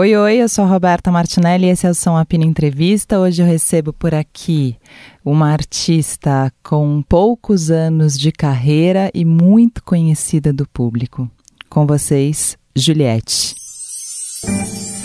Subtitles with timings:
[0.00, 3.20] Oi, oi, eu sou a Roberta Martinelli e esse é o Som Apina Entrevista.
[3.20, 4.74] Hoje eu recebo por aqui
[5.22, 11.30] uma artista com poucos anos de carreira e muito conhecida do público.
[11.68, 13.54] Com vocês, Juliette.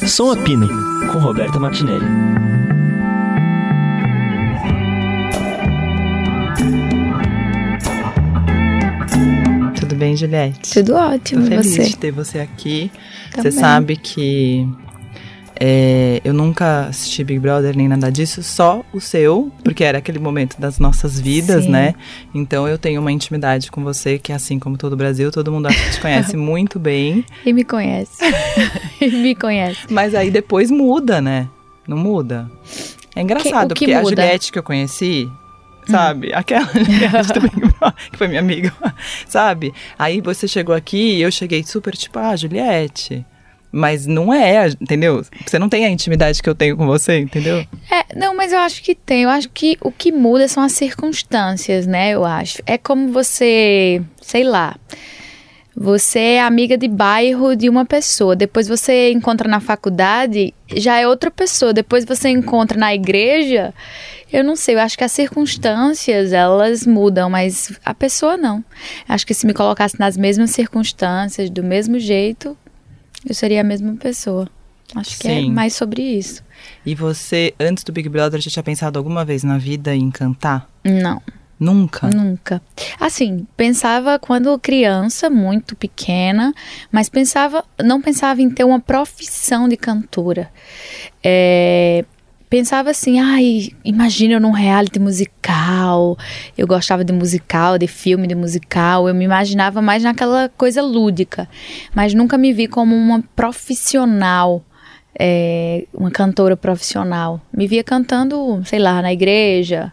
[0.07, 0.69] Som Apino,
[1.11, 2.05] com Roberta Martinelli.
[9.77, 10.71] Tudo bem, Juliette?
[10.71, 11.83] Tudo ótimo, Tô feliz você?
[11.83, 12.89] de ter você aqui.
[13.33, 13.51] Também.
[13.51, 14.65] Você sabe que
[15.59, 20.19] é, eu nunca assisti Big Brother nem nada disso, só o seu, porque era aquele
[20.19, 21.71] momento das nossas vidas, Sim.
[21.71, 21.93] né?
[22.33, 25.67] Então eu tenho uma intimidade com você que, assim como todo o Brasil, todo mundo
[25.67, 27.23] acha que te conhece muito bem.
[27.45, 28.23] E me conhece.
[29.01, 29.81] e me conhece.
[29.89, 31.47] Mas aí depois muda, né?
[31.87, 32.49] Não muda.
[33.15, 34.21] É engraçado, Que- que porque a muda?
[34.21, 34.25] Hum.
[34.25, 35.29] Juliette que eu conheci,
[35.87, 36.33] sabe?
[36.33, 38.73] Aquela Juliette do Big Brother, que foi minha amiga,
[39.27, 39.73] sabe?
[39.97, 43.25] Aí você chegou aqui e eu cheguei super tipo, ah, Juliette.
[43.77, 45.21] Mas não é, entendeu?
[45.45, 47.57] Você não tem a intimidade que eu tenho com você, entendeu?
[47.91, 49.23] É, não, mas eu acho que tem.
[49.23, 52.11] Eu acho que o que muda são as circunstâncias, né?
[52.11, 52.63] Eu acho.
[52.65, 54.77] É como você, sei lá.
[55.75, 61.05] Você é amiga de bairro de uma pessoa, depois você encontra na faculdade, já é
[61.05, 63.73] outra pessoa, depois você encontra na igreja,
[64.31, 68.63] eu não sei, eu acho que as circunstâncias, elas mudam, mas a pessoa não.
[69.05, 72.57] Acho que se me colocasse nas mesmas circunstâncias, do mesmo jeito,
[73.27, 74.47] eu seria a mesma pessoa.
[74.95, 75.51] Acho que é Sim.
[75.51, 76.43] mais sobre isso.
[76.85, 80.69] E você, antes do Big Brother, já tinha pensado alguma vez na vida em cantar?
[80.83, 81.21] Não.
[81.59, 82.09] Nunca?
[82.09, 82.61] Nunca.
[82.99, 86.53] Assim, pensava quando criança, muito pequena,
[86.91, 90.51] mas pensava, não pensava em ter uma profissão de cantora.
[91.23, 92.03] É,
[92.49, 96.17] pensava assim, ai, imagina eu num reality musical.
[96.57, 99.07] Eu gostava de musical, de filme de musical.
[99.07, 101.47] Eu me imaginava mais naquela coisa lúdica,
[101.93, 104.63] mas nunca me vi como uma profissional.
[105.17, 107.39] é, uma cantora profissional.
[107.51, 109.91] Me via cantando, sei lá, na igreja,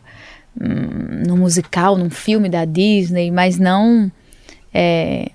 [0.60, 4.10] hum, num musical, num filme da Disney, mas não
[4.74, 5.30] é,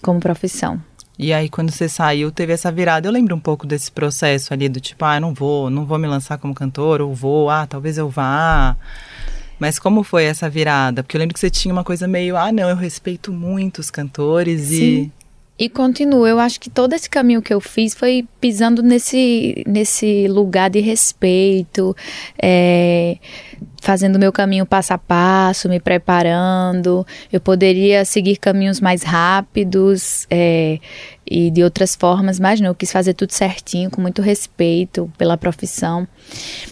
[0.00, 0.80] como profissão.
[1.18, 3.06] E aí, quando você saiu, teve essa virada.
[3.06, 6.08] Eu lembro um pouco desse processo ali do tipo, ah, não vou, não vou me
[6.08, 8.76] lançar como cantor, ou vou, ah, talvez eu vá.
[9.58, 11.02] Mas como foi essa virada?
[11.02, 13.90] Porque eu lembro que você tinha uma coisa meio, ah, não, eu respeito muito os
[13.90, 15.12] cantores Sim.
[15.56, 20.26] E continuo, eu acho que todo esse caminho que eu fiz foi pisando nesse, nesse
[20.26, 21.96] lugar de respeito,
[22.36, 23.18] é,
[23.84, 27.06] fazendo meu caminho passo a passo, me preparando.
[27.30, 30.78] Eu poderia seguir caminhos mais rápidos é,
[31.30, 35.36] e de outras formas, mas não, eu quis fazer tudo certinho, com muito respeito pela
[35.36, 36.08] profissão.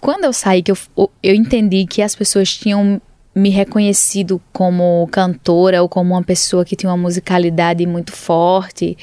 [0.01, 0.77] Quando eu saí, que eu,
[1.21, 2.99] eu entendi que as pessoas tinham
[3.35, 8.97] me reconhecido como cantora ou como uma pessoa que tinha uma musicalidade muito forte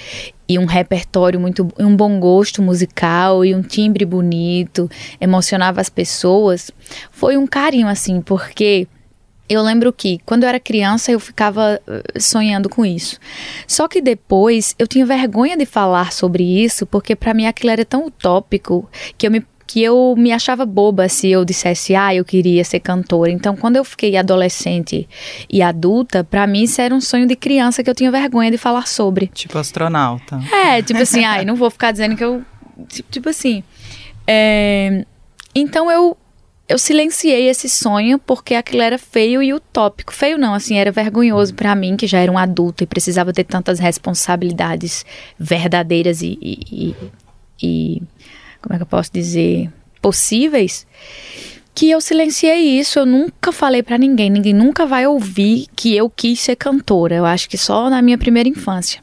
[0.51, 4.91] e um repertório muito um bom gosto musical e um timbre bonito,
[5.21, 6.73] emocionava as pessoas,
[7.13, 8.89] foi um carinho assim, porque
[9.49, 13.17] eu lembro que quando eu era criança eu ficava eh, sonhando com isso.
[13.65, 17.85] Só que depois eu tinha vergonha de falar sobre isso, porque para mim aquilo era
[17.85, 22.25] tão utópico que eu me que eu me achava boba se eu dissesse, ah, eu
[22.25, 23.31] queria ser cantora.
[23.31, 25.09] Então, quando eu fiquei adolescente
[25.49, 28.59] e adulta, para mim isso era um sonho de criança que eu tinha vergonha de
[28.59, 29.29] falar sobre.
[29.29, 30.41] Tipo astronauta.
[30.53, 32.43] É, tipo assim, ai, não vou ficar dizendo que eu.
[33.13, 33.63] Tipo, assim.
[34.27, 35.05] é,
[35.55, 36.17] Então eu.
[36.69, 40.13] Eu silenciei esse sonho porque aquilo era feio e utópico.
[40.13, 43.43] Feio não, assim, era vergonhoso para mim, que já era um adulto e precisava ter
[43.43, 45.05] tantas responsabilidades
[45.37, 46.97] verdadeiras e, e, e,
[47.61, 48.03] e
[48.61, 50.87] como é que eu posso dizer, possíveis,
[51.75, 56.11] que eu silenciei isso, eu nunca falei pra ninguém, ninguém nunca vai ouvir que eu
[56.11, 57.15] quis ser cantora.
[57.15, 59.01] Eu acho que só na minha primeira infância.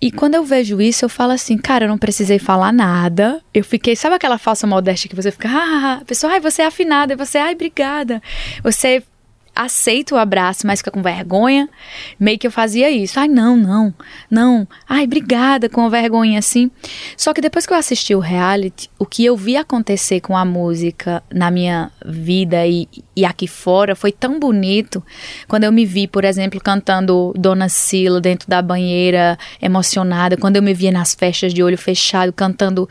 [0.00, 3.40] E quando eu vejo isso, eu falo assim, cara, eu não precisei falar nada.
[3.54, 6.66] Eu fiquei, sabe aquela falsa modéstia que você fica, ah, a pessoa, ai, você é
[6.66, 8.22] afinada, você, ai, obrigada.
[8.62, 9.02] Você
[9.54, 11.68] aceita o abraço, mas fica com vergonha.
[12.18, 13.18] Meio que eu fazia isso.
[13.20, 13.94] Ai, não, não,
[14.30, 14.66] não.
[14.88, 16.70] Ai, obrigada, com vergonha assim.
[17.16, 20.44] Só que depois que eu assisti o reality, o que eu vi acontecer com a
[20.44, 25.02] música na minha vida e, e aqui fora foi tão bonito.
[25.46, 30.36] Quando eu me vi, por exemplo, cantando Dona Sila dentro da banheira, emocionada.
[30.36, 32.88] Quando eu me via nas festas de olho fechado, cantando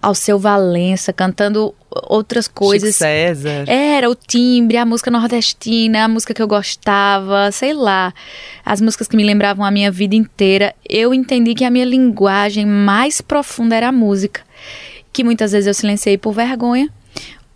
[0.00, 2.90] Alceu Valença, cantando outras coisas.
[2.90, 3.64] Chico César.
[3.68, 8.12] Era o timbre, a música nordestina, a música que eu gostava, sei lá,
[8.64, 10.74] as músicas que me lembravam a minha vida inteira.
[10.88, 14.42] Eu entendi que a minha linguagem mais profunda era a música,
[15.12, 16.88] que muitas vezes eu silenciei por vergonha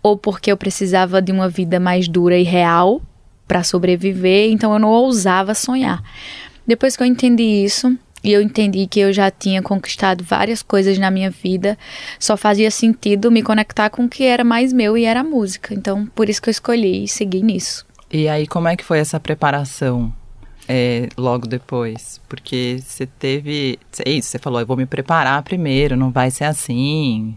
[0.03, 3.01] ou porque eu precisava de uma vida mais dura e real
[3.47, 6.03] para sobreviver, então eu não ousava sonhar.
[6.67, 10.97] Depois que eu entendi isso, e eu entendi que eu já tinha conquistado várias coisas
[10.97, 11.77] na minha vida,
[12.19, 15.75] só fazia sentido me conectar com o que era mais meu e era a música.
[15.75, 17.85] Então, por isso que eu escolhi seguir nisso.
[18.11, 20.11] E aí, como é que foi essa preparação
[20.67, 22.19] é, logo depois?
[22.27, 23.77] Porque você teve.
[24.03, 27.35] É isso, você falou, eu vou me preparar primeiro, não vai ser assim.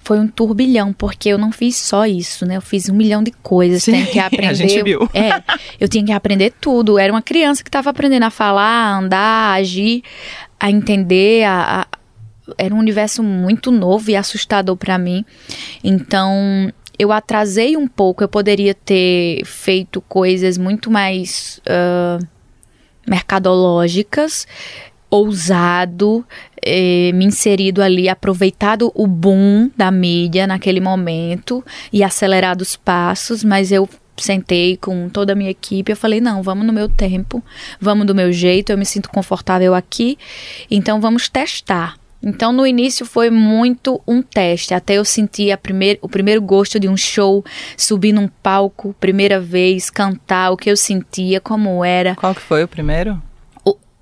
[0.00, 2.56] Foi um turbilhão, porque eu não fiz só isso, né?
[2.56, 3.82] Eu fiz um milhão de coisas.
[3.82, 4.46] Sim, Tenho que aprender.
[4.48, 5.08] a gente viu.
[5.12, 5.42] É,
[5.78, 6.98] eu tinha que aprender tudo.
[6.98, 10.02] Era uma criança que estava aprendendo a falar, a andar, a agir,
[10.58, 11.98] a entender, a, a
[12.56, 15.24] era um universo muito novo e assustador para mim.
[15.84, 18.22] Então, eu atrasei um pouco.
[18.22, 22.24] Eu poderia ter feito coisas muito mais uh,
[23.06, 24.46] mercadológicas,
[25.10, 26.24] ousado,
[26.62, 33.42] eh, me inserido ali, aproveitado o boom da mídia naquele momento e acelerado os passos,
[33.42, 37.42] mas eu sentei com toda a minha equipe, eu falei, não, vamos no meu tempo,
[37.80, 40.18] vamos do meu jeito, eu me sinto confortável aqui,
[40.70, 41.96] então vamos testar.
[42.20, 46.88] Então no início foi muito um teste, até eu sentir primeir, o primeiro gosto de
[46.88, 47.44] um show,
[47.76, 52.16] subir num palco, primeira vez, cantar, o que eu sentia, como era.
[52.16, 53.22] Qual que foi o primeiro?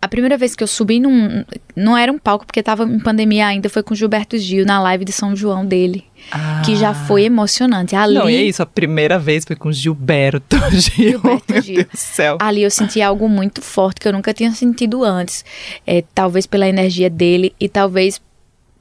[0.07, 1.45] A primeira vez que eu subi num.
[1.75, 5.05] Não era um palco, porque tava em pandemia ainda, foi com Gilberto Gil, na live
[5.05, 6.05] de São João dele.
[6.31, 6.63] Ah.
[6.65, 7.97] Que já foi emocionante.
[7.97, 11.11] Ali, Não, e é isso, a primeira vez foi com Gilberto Gil.
[11.11, 11.75] Gilberto Meu Gil.
[11.75, 12.39] Deus do céu.
[12.41, 15.45] ali eu senti algo muito forte que eu nunca tinha sentido antes.
[15.85, 18.21] É, talvez pela energia dele e talvez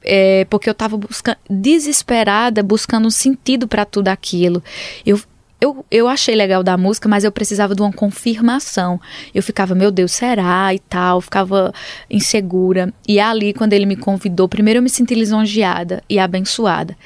[0.04, 4.62] é, porque eu tava buscando, desesperada, buscando um sentido para tudo aquilo.
[5.04, 5.20] Eu,
[5.58, 9.00] eu, eu achei legal da música, mas eu precisava de uma confirmação.
[9.34, 11.72] Eu ficava, meu Deus, será e tal, ficava
[12.10, 12.92] insegura.
[13.08, 16.96] E ali, quando ele me convidou, primeiro eu me senti lisonjeada e abençoada.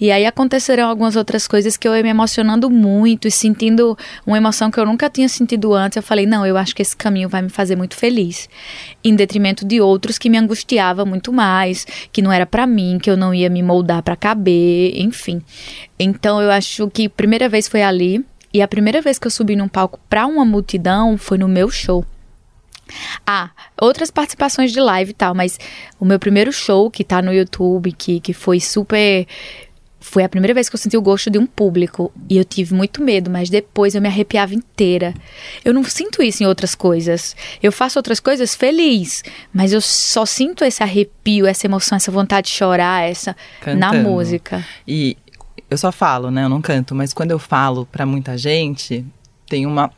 [0.00, 4.36] E aí aconteceram algumas outras coisas que eu ia me emocionando muito e sentindo uma
[4.36, 5.96] emoção que eu nunca tinha sentido antes.
[5.96, 8.48] Eu falei, não, eu acho que esse caminho vai me fazer muito feliz.
[9.02, 13.10] Em detrimento de outros que me angustiava muito mais, que não era para mim, que
[13.10, 15.42] eu não ia me moldar para caber, enfim.
[15.98, 19.30] Então eu acho que a primeira vez foi ali e a primeira vez que eu
[19.30, 22.04] subi num palco para uma multidão foi no meu show.
[23.26, 23.50] Ah,
[23.80, 25.58] outras participações de live e tal, mas
[25.98, 29.26] o meu primeiro show que tá no YouTube, que, que foi super.
[29.98, 32.12] Foi a primeira vez que eu senti o gosto de um público.
[32.30, 35.12] E eu tive muito medo, mas depois eu me arrepiava inteira.
[35.64, 37.34] Eu não sinto isso em outras coisas.
[37.60, 42.46] Eu faço outras coisas feliz, mas eu só sinto esse arrepio, essa emoção, essa vontade
[42.46, 43.34] de chorar, essa
[43.66, 44.08] na Cantando.
[44.08, 44.64] música.
[44.86, 45.16] E
[45.70, 46.44] eu só falo, né?
[46.44, 49.04] Eu não canto, mas quando eu falo pra muita gente,
[49.48, 49.90] tem uma,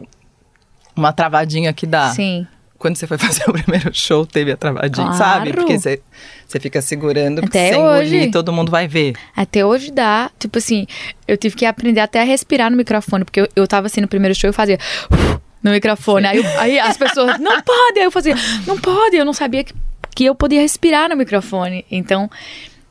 [0.97, 2.11] uma travadinha que dá.
[2.11, 2.47] Sim.
[2.79, 5.19] Quando você foi fazer o primeiro show, teve a travadinha, Claro.
[5.19, 5.53] sabe?
[5.53, 6.00] Porque você,
[6.47, 8.15] você fica segurando, Até sem hoje.
[8.15, 9.15] engolir, todo mundo vai ver.
[9.37, 10.31] Até hoje dá.
[10.38, 10.87] Tipo assim,
[11.26, 14.06] eu tive que aprender até a respirar no microfone, porque eu, eu tava assim no
[14.09, 14.79] primeiro show e fazia
[15.62, 16.26] no microfone.
[16.26, 17.99] Aí, eu- aí as pessoas, não pode!
[17.99, 18.37] Aí eu fazia,
[18.67, 19.17] não pode!
[19.17, 19.75] Eu não sabia que,
[20.14, 21.85] que eu podia respirar no microfone.
[21.91, 22.31] Então,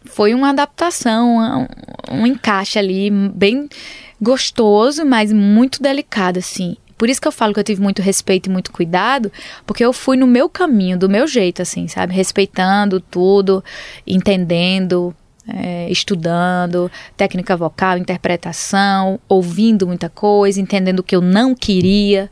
[0.05, 1.67] foi uma adaptação,
[2.09, 3.67] um, um encaixe ali, bem
[4.21, 6.75] gostoso, mas muito delicado, assim.
[6.97, 9.31] Por isso que eu falo que eu tive muito respeito e muito cuidado,
[9.65, 12.13] porque eu fui no meu caminho, do meu jeito, assim, sabe?
[12.13, 13.63] Respeitando tudo,
[14.05, 15.15] entendendo,
[15.47, 22.31] é, estudando, técnica vocal, interpretação, ouvindo muita coisa, entendendo o que eu não queria,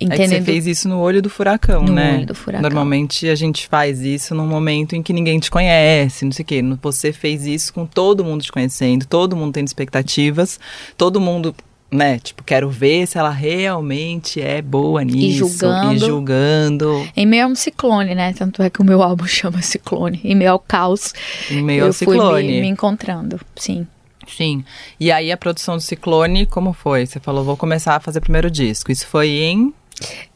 [0.00, 0.44] É que você entendendo.
[0.44, 2.16] fez isso no olho do furacão, No né?
[2.18, 2.62] olho do furacão.
[2.62, 6.46] Normalmente a gente faz isso num momento em que ninguém te conhece, não sei o
[6.46, 6.62] quê.
[6.82, 10.60] Você fez isso com todo mundo te conhecendo, todo mundo tendo expectativas,
[10.96, 11.52] todo mundo,
[11.90, 15.38] né, tipo, quero ver se ela realmente é boa nisso.
[15.48, 15.94] julgando.
[15.94, 17.08] E julgando.
[17.16, 18.32] Em meio a um ciclone, né?
[18.34, 20.20] Tanto é que o meu álbum chama Ciclone.
[20.22, 21.12] Em meio ao caos,
[21.50, 22.46] Em meio eu ao fui ciclone.
[22.46, 23.86] me, me encontrando, sim.
[24.28, 24.62] Sim.
[25.00, 27.06] E aí a produção do Ciclone, como foi?
[27.06, 28.92] Você falou, vou começar a fazer primeiro disco.
[28.92, 29.72] Isso foi em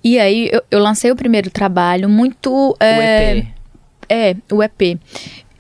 [0.02, 2.50] E aí eu, eu lancei o primeiro trabalho muito.
[2.70, 3.46] o é, EP.
[4.08, 4.98] É, o EP.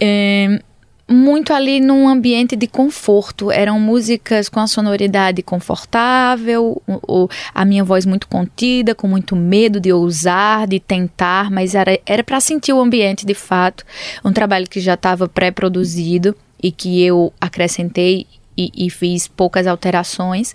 [0.00, 0.60] É,
[1.08, 3.50] muito ali num ambiente de conforto.
[3.50, 9.36] Eram músicas com a sonoridade confortável, o, o- a minha voz muito contida, com muito
[9.36, 13.84] medo de ousar, de tentar, mas era era para sentir o ambiente de fato.
[14.24, 20.54] Um trabalho que já estava pré-produzido e que eu acrescentei e, e fiz poucas alterações.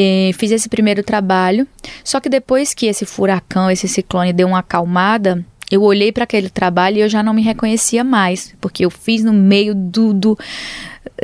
[0.00, 1.66] E fiz esse primeiro trabalho.
[2.04, 6.48] Só que depois que esse furacão, esse ciclone deu uma acalmada, eu olhei para aquele
[6.48, 10.38] trabalho e eu já não me reconhecia mais, porque eu fiz no meio do, do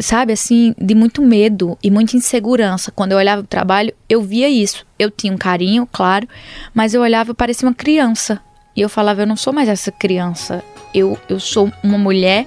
[0.01, 2.91] sabe assim, de muito medo e muita insegurança.
[2.91, 4.85] Quando eu olhava o trabalho, eu via isso.
[4.99, 6.29] Eu tinha um carinho, claro,
[6.75, 8.41] mas eu olhava e parecia uma criança.
[8.77, 10.65] E eu falava, eu não sou mais essa criança.
[10.93, 12.45] Eu, eu sou uma mulher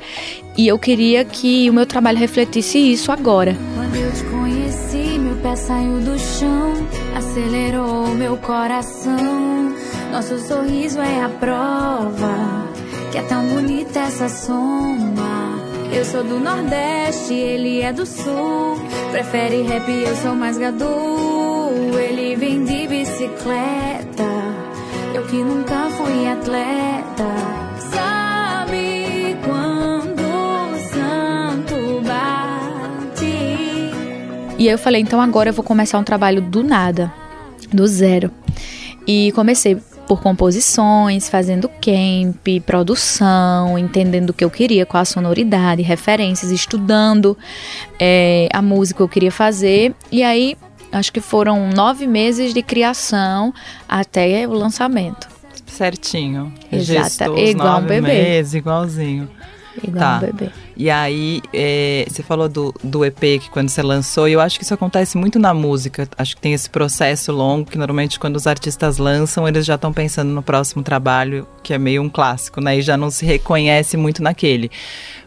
[0.57, 3.55] e eu queria que o meu trabalho refletisse isso agora.
[3.75, 4.46] Quando eu te
[5.47, 6.73] pé saiu do chão,
[7.15, 9.73] acelerou meu coração.
[10.11, 12.67] Nosso sorriso é a prova
[13.11, 15.57] que é tão bonita essa soma.
[15.93, 18.77] Eu sou do Nordeste, ele é do Sul.
[19.11, 20.85] Prefere rap, eu sou mais gadu.
[21.97, 24.31] Ele vem de bicicleta,
[25.15, 27.56] eu que nunca fui atleta.
[34.57, 37.13] E aí eu falei, então agora eu vou começar um trabalho do nada,
[37.71, 38.31] do zero.
[39.05, 45.81] E comecei por composições, fazendo camp, produção, entendendo o que eu queria, qual a sonoridade,
[45.81, 47.37] referências, estudando
[47.99, 49.93] é, a música que eu queria fazer.
[50.11, 50.57] E aí,
[50.91, 53.53] acho que foram nove meses de criação
[53.87, 55.27] até o lançamento.
[55.67, 56.51] Certinho.
[56.71, 56.89] Os
[57.49, 58.07] igual um bebê.
[58.07, 59.29] meses, igualzinho.
[59.83, 60.17] Igual Tá.
[60.17, 60.51] um bebê.
[60.75, 64.57] E aí, é, você falou do, do EP que quando você lançou, e eu acho
[64.57, 66.07] que isso acontece muito na música.
[66.17, 69.91] Acho que tem esse processo longo que normalmente quando os artistas lançam, eles já estão
[69.91, 72.77] pensando no próximo trabalho, que é meio um clássico, né?
[72.77, 74.69] E já não se reconhece muito naquele.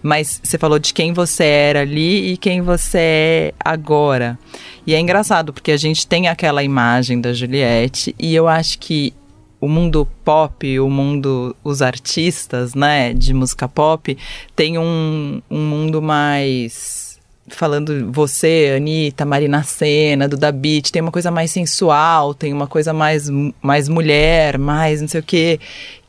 [0.02, 4.38] Mas você falou de quem você era ali e quem você é agora.
[4.86, 9.12] E é engraçado, porque a gente tem aquela imagem da Juliette, e eu acho que
[9.60, 14.16] o mundo pop, o mundo, os artistas, né, de música pop,
[14.56, 17.10] tem um, um mundo mais.
[17.48, 22.92] Falando você, Anitta, Marina Senna, Duda Beat, tem uma coisa mais sensual, tem uma coisa
[22.92, 23.28] mais,
[23.60, 25.58] mais mulher, mais não sei o quê,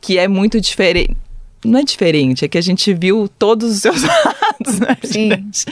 [0.00, 1.16] que é muito diferente.
[1.64, 5.30] Não é diferente, é que a gente viu todos os seus lados, né, Sim.
[5.30, 5.64] gente?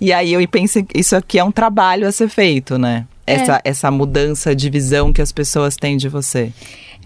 [0.00, 3.06] E aí eu penso que isso aqui é um trabalho a ser feito, né?
[3.32, 6.52] Essa, essa mudança de visão que as pessoas têm de você.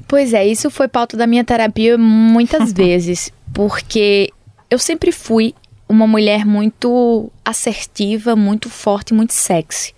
[0.07, 4.31] Pois é, isso foi pauta da minha terapia muitas vezes, porque
[4.71, 5.55] eu sempre fui
[5.93, 9.95] uma mulher muito assertiva, muito forte, muito sexy.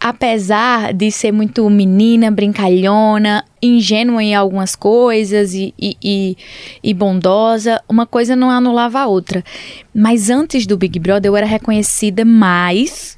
[0.00, 6.36] Apesar de ser muito menina, brincalhona, ingênua em algumas coisas e, e, e,
[6.82, 9.44] e bondosa, uma coisa não anulava a outra.
[9.94, 13.15] Mas antes do Big Brother eu era reconhecida mais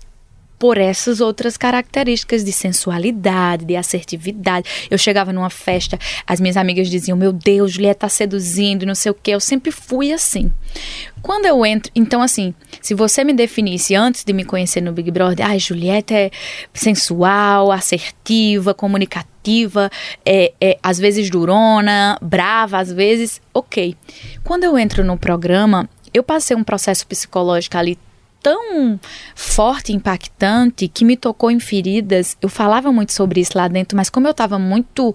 [0.58, 4.88] por essas outras características de sensualidade, de assertividade.
[4.90, 9.12] Eu chegava numa festa, as minhas amigas diziam: Meu Deus, Juliette tá seduzindo, não sei
[9.12, 9.32] o quê.
[9.32, 10.52] Eu sempre fui assim.
[11.22, 11.90] Quando eu entro.
[11.94, 16.14] Então, assim, se você me definisse antes de me conhecer no Big Brother, ai, Juliette
[16.14, 16.30] é
[16.72, 19.90] sensual, assertiva, comunicativa,
[20.24, 23.96] é, é, às vezes durona, brava, às vezes, ok.
[24.44, 27.98] Quando eu entro no programa, eu passei um processo psicológico ali
[28.42, 28.98] tão
[29.34, 32.36] forte, impactante, que me tocou em feridas.
[32.40, 35.14] Eu falava muito sobre isso lá dentro, mas como eu estava muito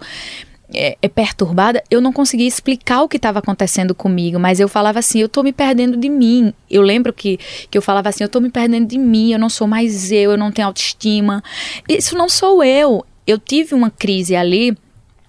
[0.74, 5.00] é, é, perturbada, eu não conseguia explicar o que estava acontecendo comigo, mas eu falava
[5.00, 6.54] assim, eu tô me perdendo de mim.
[6.70, 7.40] Eu lembro que,
[7.70, 10.32] que eu falava assim, eu tô me perdendo de mim, eu não sou mais eu,
[10.32, 11.44] eu não tenho autoestima.
[11.88, 13.06] Isso não sou eu.
[13.26, 14.76] Eu tive uma crise ali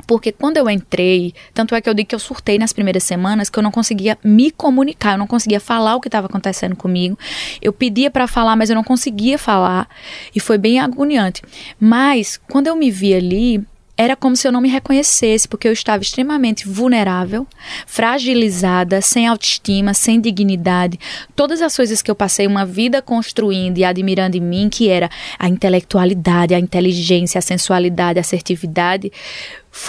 [0.06, 3.50] porque quando eu entrei, tanto é que eu digo que eu surtei nas primeiras semanas,
[3.50, 7.18] que eu não conseguia me comunicar, eu não conseguia falar o que estava acontecendo comigo.
[7.60, 9.88] Eu pedia para falar, mas eu não conseguia falar.
[10.34, 11.42] E foi bem agoniante.
[11.78, 13.64] Mas quando eu me vi ali,
[13.96, 17.46] era como se eu não me reconhecesse, porque eu estava extremamente vulnerável,
[17.86, 20.98] fragilizada, sem autoestima, sem dignidade.
[21.36, 25.08] Todas as coisas que eu passei uma vida construindo e admirando em mim, que era
[25.38, 29.12] a intelectualidade, a inteligência, a sensualidade, a assertividade,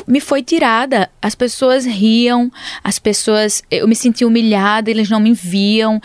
[0.08, 1.10] me foi tirada.
[1.22, 2.52] As pessoas riam,
[2.84, 3.62] as pessoas.
[3.70, 6.02] Eu me senti humilhada, eles não me viam.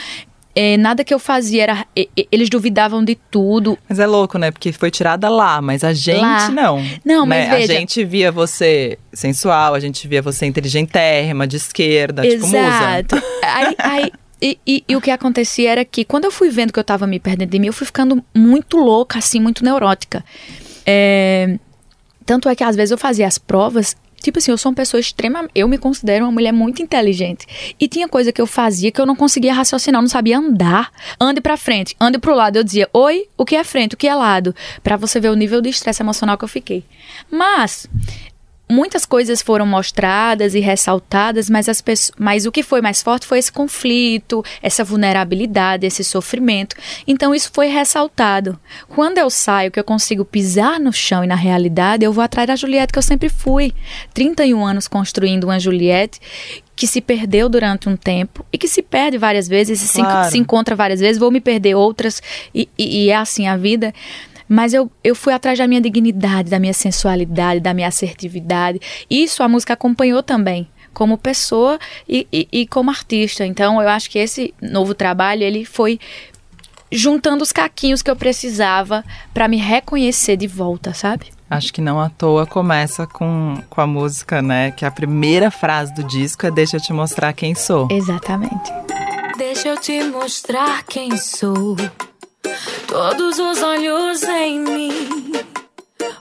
[0.55, 1.87] É, nada que eu fazia era.
[2.33, 3.79] Eles duvidavam de tudo.
[3.89, 4.51] Mas é louco, né?
[4.51, 6.49] Porque foi tirada lá, mas a gente Lá.
[6.51, 6.85] não.
[7.05, 7.49] Não, né?
[7.49, 12.47] mas veja- A gente via você sensual, a gente via você inteligentérrima, de esquerda, tipo
[12.47, 12.59] musa.
[12.59, 13.23] Exato.
[13.45, 16.79] aí, aí, e, e- e o que acontecia era que quando eu fui vendo que
[16.81, 20.25] eu tava me perdendo de mim, eu fui ficando muito louca, assim, muito neurótica.
[20.85, 21.59] É,
[22.27, 23.97] tanto é que às vezes eu fazia as provas.
[24.21, 25.49] Tipo assim, eu sou uma pessoa extrema.
[25.55, 27.75] Eu me considero uma mulher muito inteligente.
[27.79, 30.91] E tinha coisa que eu fazia que eu não conseguia raciocinar, não sabia andar.
[31.21, 32.57] Ande pra frente, ande pro lado.
[32.57, 34.55] Eu dizia, oi, o que é frente, o que é lado?
[34.83, 36.85] Pra você ver o nível de estresse emocional que eu fiquei.
[37.31, 37.89] Mas
[38.71, 43.27] muitas coisas foram mostradas e ressaltadas, mas, as pessoas, mas o que foi mais forte
[43.27, 46.77] foi esse conflito, essa vulnerabilidade, esse sofrimento.
[47.07, 48.59] Então isso foi ressaltado.
[48.89, 52.47] Quando eu saio, que eu consigo pisar no chão e na realidade, eu vou atrás
[52.47, 53.73] da Juliette que eu sempre fui.
[54.15, 56.21] 31 anos construindo uma Juliette
[56.77, 60.31] que se perdeu durante um tempo e que se perde várias vezes, e se, Claro.
[60.31, 62.23] se encontra várias vezes, vou me perder outras,
[62.55, 63.93] e, e- e é assim a vida.
[64.53, 68.81] Mas eu, eu fui atrás da minha dignidade, da minha sensualidade, da minha assertividade.
[69.09, 71.79] Isso a música acompanhou também, como pessoa
[72.09, 73.47] e, e, e como artista.
[73.47, 76.01] Então eu acho que esse novo trabalho, ele foi
[76.91, 81.27] juntando os caquinhos que eu precisava para me reconhecer de volta, sabe?
[81.49, 84.73] Acho que não à toa começa com, com a música, né?
[84.73, 87.87] Que a primeira frase do disco é Deixa eu te mostrar quem sou.
[87.89, 88.73] Exatamente.
[89.39, 91.77] Deixa eu te mostrar quem sou.
[92.91, 95.33] Todos os olhos em mim.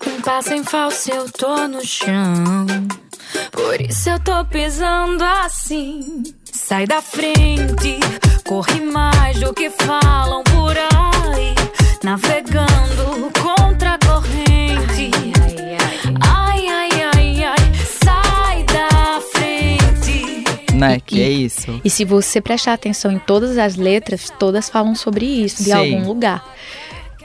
[0.06, 2.68] Um passo em falso, eu tô no chão.
[3.52, 6.24] Por isso eu tô pisando assim.
[6.54, 8.00] Sai da frente,
[8.46, 11.56] corre mais do que falam por aí.
[12.04, 13.79] Navegando contra
[20.80, 20.98] Né?
[20.98, 21.82] E- que é isso.
[21.84, 25.74] E se você prestar atenção em todas as letras, todas falam sobre isso, de Sim.
[25.96, 26.44] algum lugar.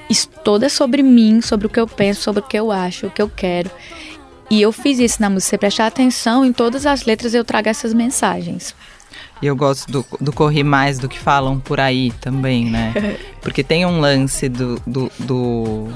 [0.08, 3.10] Isso todas sobre mim, sobre o que eu penso, sobre o que eu acho, o
[3.10, 3.70] que eu quero.
[4.50, 5.44] E eu fiz isso na música.
[5.44, 8.74] Se você prestar atenção, em todas as letras eu trago essas mensagens.
[9.40, 12.92] E eu gosto do, do correr mais do que falam por aí também, né?
[13.40, 15.88] Porque tem um lance do, do, do-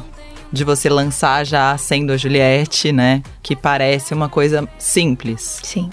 [0.50, 3.22] de você lançar já sendo a Juliette, né?
[3.42, 5.90] Que parece uma coisa simples, Sim.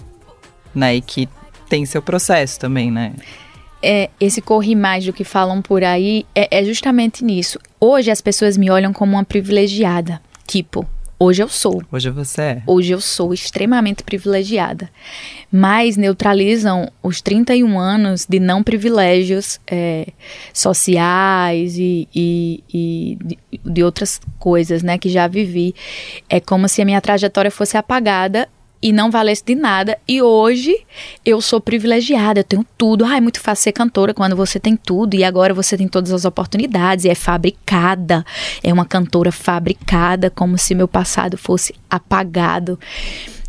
[0.73, 0.95] né?
[0.95, 1.27] E que
[1.69, 3.13] tem seu processo também, né?
[3.81, 7.59] É, esse corre mais do que falam por aí é, é justamente nisso.
[7.79, 10.19] Hoje as pessoas me olham como uma privilegiada.
[10.47, 10.87] Tipo,
[11.19, 11.83] hoje eu sou.
[11.91, 12.61] Hoje você é.
[12.65, 14.89] Hoje eu sou extremamente privilegiada.
[15.51, 20.07] Mas neutralizam os 31 anos de não privilégios é,
[20.51, 25.75] sociais e, e- e de, de outras coisas né, que já vivi.
[26.29, 28.49] É como se a minha trajetória fosse apagada
[28.85, 29.97] e não valesse de nada.
[30.07, 30.77] E hoje
[31.25, 33.03] eu sou privilegiada, eu tenho tudo.
[33.03, 36.11] Ah, é muito fácil ser cantora quando você tem tudo e agora você tem todas
[36.11, 38.23] as oportunidades e é fabricada.
[38.63, 42.79] É uma cantora fabricada, como se meu passado fosse apagado,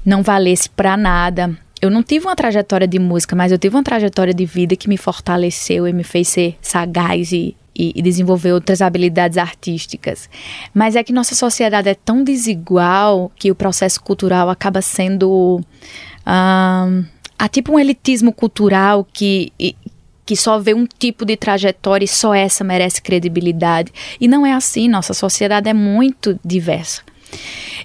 [0.03, 1.55] não valesse pra nada.
[1.83, 4.89] Eu não tive uma trajetória de música, mas eu tive uma trajetória de vida que
[4.89, 10.29] me fortaleceu e me fez ser sagaz e, e, e desenvolver outras habilidades artísticas.
[10.73, 15.61] Mas é que nossa sociedade é tão desigual que o processo cultural acaba sendo.
[16.25, 19.53] há tipo um elitismo cultural que.
[19.59, 19.77] e-
[20.25, 23.93] que só vê um tipo de trajetória e só essa merece credibilidade.
[24.21, 27.03] E não é assim, nossa sociedade é muito diversa.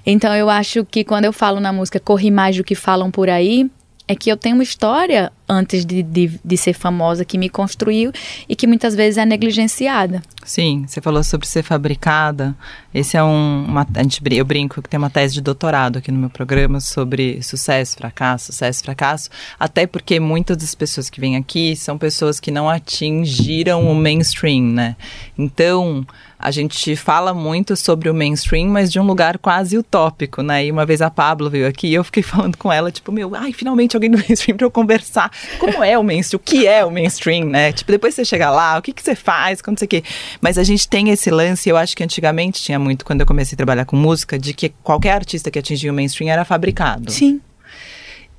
[0.04, 3.30] Então eu acho que quando eu falo na música Corri Mais do que falam por
[3.30, 3.70] aí,
[4.08, 8.10] é que eu tenho uma história antes de, de, de ser famosa que me construiu
[8.48, 10.22] e que muitas vezes é negligenciada.
[10.44, 12.56] Sim, você falou sobre ser fabricada.
[12.92, 13.64] Esse é um.
[13.68, 16.80] Uma, a gente, eu brinco que tem uma tese de doutorado aqui no meu programa
[16.80, 19.30] sobre sucesso, fracasso, sucesso, fracasso.
[19.58, 24.64] Até porque muitas das pessoas que vêm aqui são pessoas que não atingiram o mainstream,
[24.64, 24.96] né?
[25.38, 26.04] Então,
[26.42, 30.66] a gente fala muito sobre o mainstream, mas de um lugar quase utópico, né?
[30.66, 33.34] E uma vez a Pablo veio aqui e eu fiquei falando com ela, tipo, meu,
[33.36, 35.30] ai, finalmente alguém do mainstream pra eu conversar.
[35.58, 36.40] Como é o mainstream?
[36.40, 37.72] O que é o mainstream, né?
[37.72, 40.02] Tipo, depois você chega lá, o que, que você faz, quando você quer.
[40.40, 43.54] Mas a gente tem esse lance, eu acho que antigamente tinha muito, quando eu comecei
[43.54, 47.10] a trabalhar com música, de que qualquer artista que atingia o mainstream era fabricado.
[47.10, 47.40] Sim.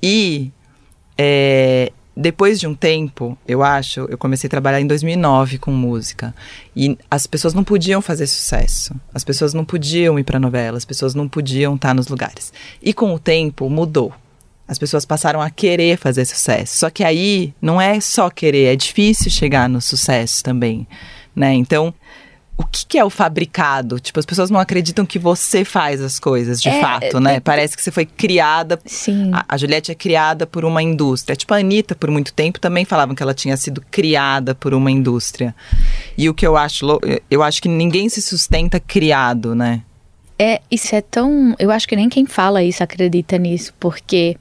[0.02, 0.52] E
[1.16, 6.34] é, depois de um tempo, eu acho, eu comecei a trabalhar em 2009 com música.
[6.76, 8.94] E as pessoas não podiam fazer sucesso.
[9.12, 12.52] As pessoas não podiam ir para novela, as pessoas não podiam estar nos lugares.
[12.80, 14.12] E com o tempo mudou.
[14.66, 16.78] As pessoas passaram a querer fazer sucesso.
[16.78, 20.86] Só que aí não é só querer, é difícil chegar no sucesso também,
[21.36, 21.52] né?
[21.52, 21.92] Então,
[22.56, 23.98] o que, que é o fabricado?
[23.98, 27.40] Tipo, as pessoas não acreditam que você faz as coisas, de É, fato, né?
[27.40, 29.30] Parece que você foi criada Sim.
[29.34, 31.34] a, a Juliette é criada por uma indústria.
[31.34, 34.90] Tipo, a Anitta, por muito tempo, também falavam que ela tinha sido criada por uma
[34.90, 35.54] indústria.
[36.16, 36.86] E o que eu acho,
[37.30, 39.82] eu acho que ninguém se sustenta criado, né?
[40.38, 41.54] É, isso é tão.
[41.58, 44.36] Eu acho que nem quem fala isso acredita nisso, porque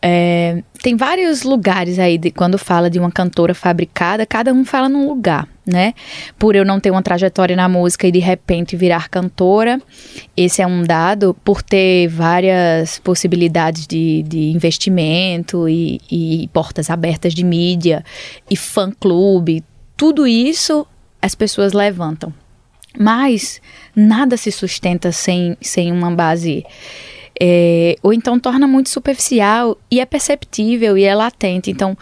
[0.00, 4.88] é, tem vários lugares aí de, quando fala de uma cantora fabricada, cada um fala
[4.88, 5.94] num lugar, né?
[6.36, 9.80] Por eu não ter uma trajetória na música e de repente virar cantora,
[10.36, 11.36] esse é um dado.
[11.44, 18.04] Por ter várias possibilidades de, de investimento e, e portas abertas de mídia
[18.50, 19.62] e fã-clube,
[19.96, 20.84] tudo isso
[21.20, 22.34] as pessoas levantam.
[22.98, 23.60] Mas
[23.94, 26.64] nada se sustenta sem, sem uma base.
[27.40, 31.70] é, ou então torna muito superficial e é perceptível e é latente.
[31.70, 31.96] Então,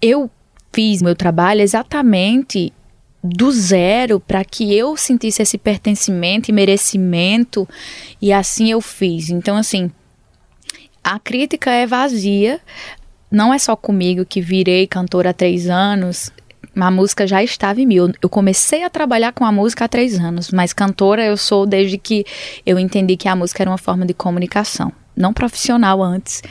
[0.00, 0.30] eu
[0.72, 2.72] fiz meu trabalho exatamente
[3.22, 7.68] do zero para que eu sentisse esse pertencimento e merecimento
[8.20, 9.30] e assim eu fiz.
[9.30, 9.90] Então, assim,
[11.02, 12.60] a crítica é vazia.
[13.30, 16.30] Não é só comigo que virei cantora há três anos.
[16.76, 17.96] A música já estava em mim.
[17.96, 21.66] Eu, eu comecei a trabalhar com a música há três anos, mas cantora eu sou
[21.66, 22.24] desde que
[22.64, 26.42] eu entendi que a música era uma forma de comunicação, não profissional antes.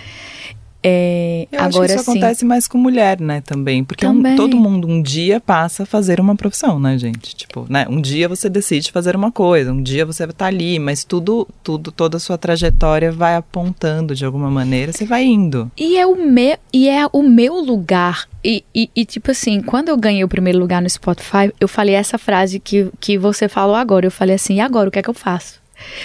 [0.84, 2.12] É, Eu acho agora que isso sim.
[2.12, 3.84] acontece mais com mulher, né, também.
[3.84, 4.36] Porque um- Também.
[4.36, 7.36] todo mundo um dia passa a fazer uma profissão, né, gente?
[7.36, 11.04] Tipo, né, um dia você decide fazer uma coisa, um dia você tá ali, mas
[11.04, 15.72] tudo, tudo, toda a sua trajetória vai apontando de alguma maneira, você vai indo.
[15.78, 18.28] E é o meu, e é o meu lugar.
[18.44, 21.94] E, e, e, tipo assim, quando eu ganhei o primeiro lugar no Spotify, eu falei
[21.94, 24.08] essa frase que, que você falou agora.
[24.08, 25.61] Eu falei assim, e agora, o que é que eu faço?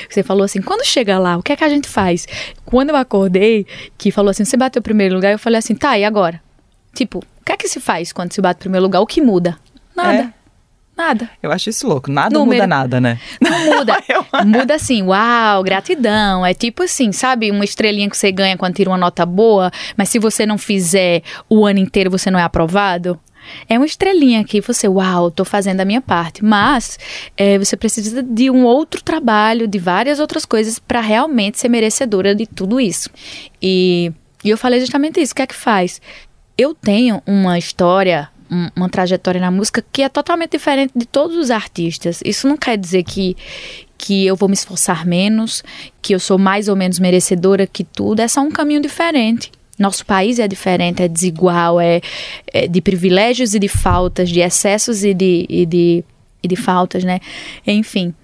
[0.08, 2.26] Você falou assim, quando chega lá, o que é que a gente faz?
[2.64, 5.98] Quando eu acordei, que falou assim, você bateu o primeiro lugar, eu falei assim, tá,
[5.98, 6.40] e agora?
[6.94, 9.00] Tipo, o que é que se faz quando se bate o primeiro lugar?
[9.00, 9.56] O que muda?
[9.94, 10.32] Nada.
[10.32, 10.36] É.
[10.96, 11.28] Nada.
[11.42, 12.10] Eu acho isso louco.
[12.10, 12.62] Nada Número.
[12.62, 13.20] muda nada, né?
[13.38, 13.98] Não muda.
[14.46, 16.44] muda assim, uau, gratidão.
[16.44, 17.50] É tipo assim, sabe?
[17.50, 21.22] Uma estrelinha que você ganha quando tira uma nota boa, mas se você não fizer
[21.50, 23.20] o ano inteiro, você não é aprovado.
[23.68, 26.44] É uma estrelinha que você, uau, tô fazendo a minha parte.
[26.44, 26.98] Mas
[27.36, 32.34] é, você precisa de um outro trabalho, de várias outras coisas para realmente ser merecedora
[32.34, 33.10] de tudo isso.
[33.62, 34.12] E,
[34.44, 35.32] e eu falei justamente isso.
[35.32, 36.00] O que é que faz?
[36.58, 41.36] Eu tenho uma história, um- uma trajetória na música que é totalmente diferente de todos
[41.36, 42.20] os artistas.
[42.24, 43.36] Isso não quer dizer que,
[43.98, 45.62] que eu vou me esforçar menos,
[46.00, 48.20] que eu sou mais ou menos merecedora que tudo.
[48.20, 49.50] É só um caminho diferente.
[49.78, 52.00] Nosso país é diferente, é desigual, é,
[52.52, 56.04] é de privilégios e de faltas, de excessos e de, e de
[56.46, 57.20] de faltas, né?
[57.66, 58.14] Enfim.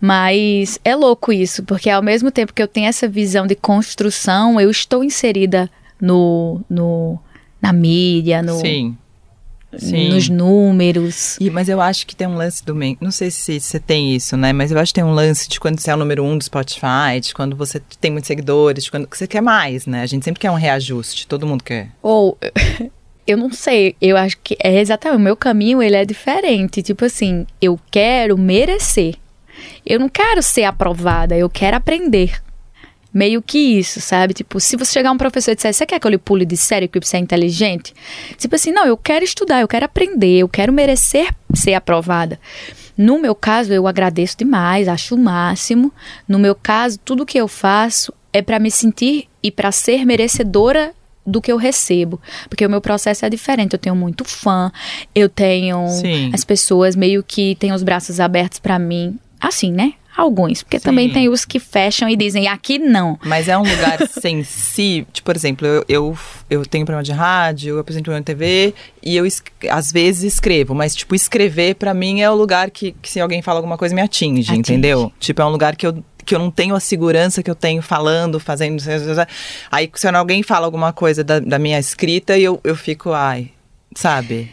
[0.00, 4.60] Mas é louco isso, porque ao mesmo tempo que eu tenho essa visão de construção,
[4.60, 5.70] eu estou inserida
[6.00, 7.18] no, no
[7.60, 8.96] na mídia, no, Sim.
[9.78, 10.10] Sim.
[10.10, 11.36] nos números.
[11.40, 12.74] E, mas eu acho que tem um lance do.
[13.00, 14.52] Não sei se você tem isso, né?
[14.52, 16.44] Mas eu acho que tem um lance de quando você é o número um do
[16.44, 20.02] Spotify, de quando você tem muitos seguidores, de quando você quer mais, né?
[20.02, 21.88] A gente sempre quer um reajuste, todo mundo quer.
[22.02, 22.36] Ou
[23.26, 26.82] eu não sei, eu acho que é exatamente o meu caminho, ele é diferente.
[26.82, 29.14] Tipo assim, eu quero merecer.
[29.84, 32.42] Eu não quero ser aprovada, eu quero aprender.
[33.12, 34.32] Meio que isso, sabe?
[34.32, 36.56] Tipo, se você chegar um professor e disser, você quer que eu lhe pule de
[36.56, 37.94] série porque você é inteligente?
[38.38, 42.40] Tipo assim, não, eu quero estudar, eu quero aprender, eu quero merecer ser aprovada.
[42.96, 45.92] No meu caso, eu agradeço demais, acho o máximo.
[46.26, 50.94] No meu caso, tudo que eu faço é para me sentir e para ser merecedora
[51.26, 52.20] do que eu recebo.
[52.48, 53.74] Porque o meu processo é diferente.
[53.74, 54.72] Eu tenho muito fã,
[55.14, 56.30] eu tenho Sim.
[56.32, 59.18] as pessoas meio que têm os braços abertos para mim.
[59.40, 59.94] Assim, né?
[60.16, 60.62] Alguns.
[60.62, 60.84] Porque Sim.
[60.84, 63.18] também tem os que fecham e dizem aqui não.
[63.24, 65.06] Mas é um lugar sensível.
[65.12, 66.18] Tipo, por exemplo, eu, eu,
[66.50, 69.26] eu tenho programa de rádio, eu apresento uma TV e eu
[69.70, 73.40] às vezes escrevo, mas tipo, escrever pra mim é o lugar que, que se alguém
[73.42, 74.60] fala alguma coisa me atinge, Atinge.
[74.60, 75.12] entendeu?
[75.18, 77.82] Tipo, é um lugar que eu que eu não tenho a segurança que eu tenho
[77.82, 78.80] falando, fazendo.
[79.72, 83.50] Aí, se alguém fala alguma coisa da, da minha escrita, eu, eu fico, ai,
[83.92, 84.48] sabe?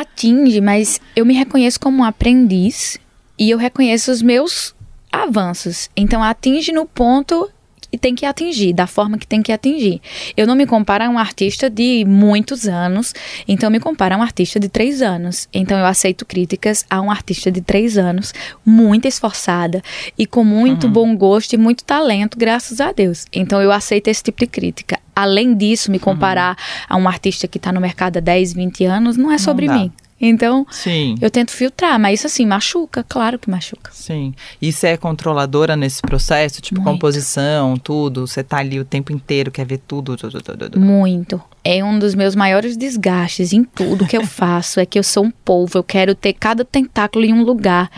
[0.00, 2.98] atinge, mas eu me reconheço como um aprendiz
[3.38, 4.74] e eu reconheço os meus
[5.22, 5.90] avanços.
[5.96, 7.50] Então atinge no ponto
[7.90, 10.00] que tem que atingir, da forma que tem que atingir.
[10.36, 13.14] Eu não me comparo a um artista de muitos anos,
[13.48, 15.48] então eu me comparo a um artista de três anos.
[15.52, 19.82] Então eu aceito críticas a um artista de três anos, muito esforçada
[20.18, 23.24] e com muito bom gosto e muito talento, graças a Deus.
[23.32, 24.98] Então eu aceito esse tipo de crítica.
[25.14, 26.56] Além disso, me comparar
[26.88, 29.74] a um artista que está no mercado há 10, 20 anos, não é sobre dá.
[29.74, 29.92] mim.
[30.20, 31.14] Então, Sim.
[31.20, 33.90] eu tento filtrar, mas isso assim, machuca, claro que machuca.
[33.92, 34.34] Sim.
[34.60, 36.62] E você é controladora nesse processo?
[36.62, 36.92] Tipo, Muito.
[36.92, 38.26] composição, tudo?
[38.26, 40.16] Você tá ali o tempo inteiro, quer ver tudo?
[40.16, 40.80] tudo, tudo, tudo.
[40.80, 41.40] Muito.
[41.64, 44.80] É um dos meus maiores desgastes em tudo que eu faço.
[44.80, 47.90] É que eu sou um polvo, eu quero ter cada tentáculo em um lugar.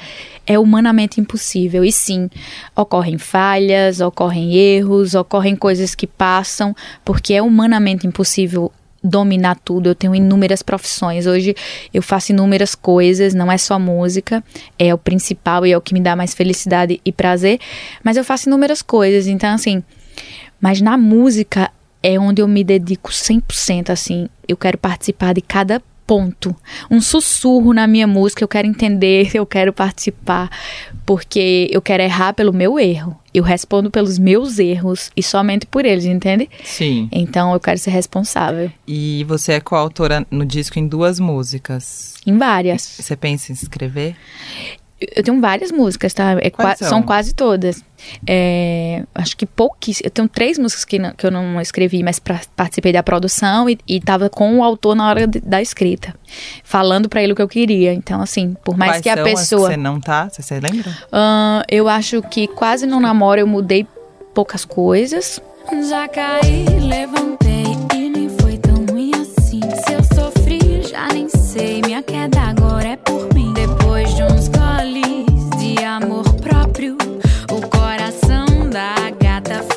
[0.46, 1.84] É humanamente impossível.
[1.84, 2.30] E sim,
[2.74, 9.88] ocorrem falhas, ocorrem erros, ocorrem coisas que passam, porque é humanamente impossível dominar tudo.
[9.88, 11.26] Eu tenho inúmeras profissões.
[11.26, 11.54] Hoje
[11.92, 14.42] eu faço inúmeras coisas, não é só música,
[14.78, 17.60] é o principal e é o que me dá mais felicidade e prazer,
[18.02, 19.26] mas eu faço inúmeras coisas.
[19.26, 19.82] Então, assim,
[20.60, 21.70] mas na música
[22.02, 24.28] é onde eu me dedico 100%, assim.
[24.46, 26.56] Eu quero participar de cada ponto.
[26.90, 30.50] Um sussurro na minha música, eu quero entender, eu quero participar,
[31.04, 33.14] porque eu quero errar pelo meu erro.
[33.32, 36.48] Eu respondo pelos meus erros e somente por eles, entende?
[36.64, 37.10] Sim.
[37.12, 38.72] Então eu quero ser responsável.
[38.86, 42.14] E você é coautora no disco em duas músicas.
[42.26, 42.82] Em várias.
[42.82, 44.16] Você pensa em escrever?
[45.00, 46.32] Eu tenho várias músicas, tá?
[46.40, 46.88] É qua- são?
[46.88, 47.02] são?
[47.02, 47.84] quase todas.
[48.26, 50.06] É, acho que pouquíssimas.
[50.06, 53.70] Eu tenho três músicas que, não- que eu não escrevi, mas pra- participei da produção
[53.70, 56.14] e, e tava com o autor na hora de- da escrita,
[56.64, 57.92] falando pra ele o que eu queria.
[57.94, 59.68] Então, assim, por mais Quais que a pessoa.
[59.68, 60.28] que você não tá?
[60.28, 60.90] Você, você lembra?
[61.12, 63.86] Ahn, eu acho que quase não namoro, eu mudei
[64.34, 65.40] poucas coisas.
[65.88, 67.47] Já caí, levantei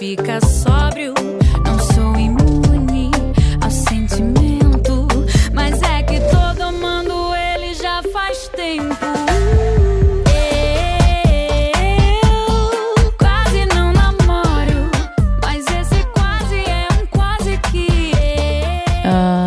[0.02, 1.14] fica sóbrio.
[1.64, 3.12] Não sou imune
[3.64, 5.08] ao sentimento,
[5.54, 8.96] mas é que todo mundo ele já faz tempo.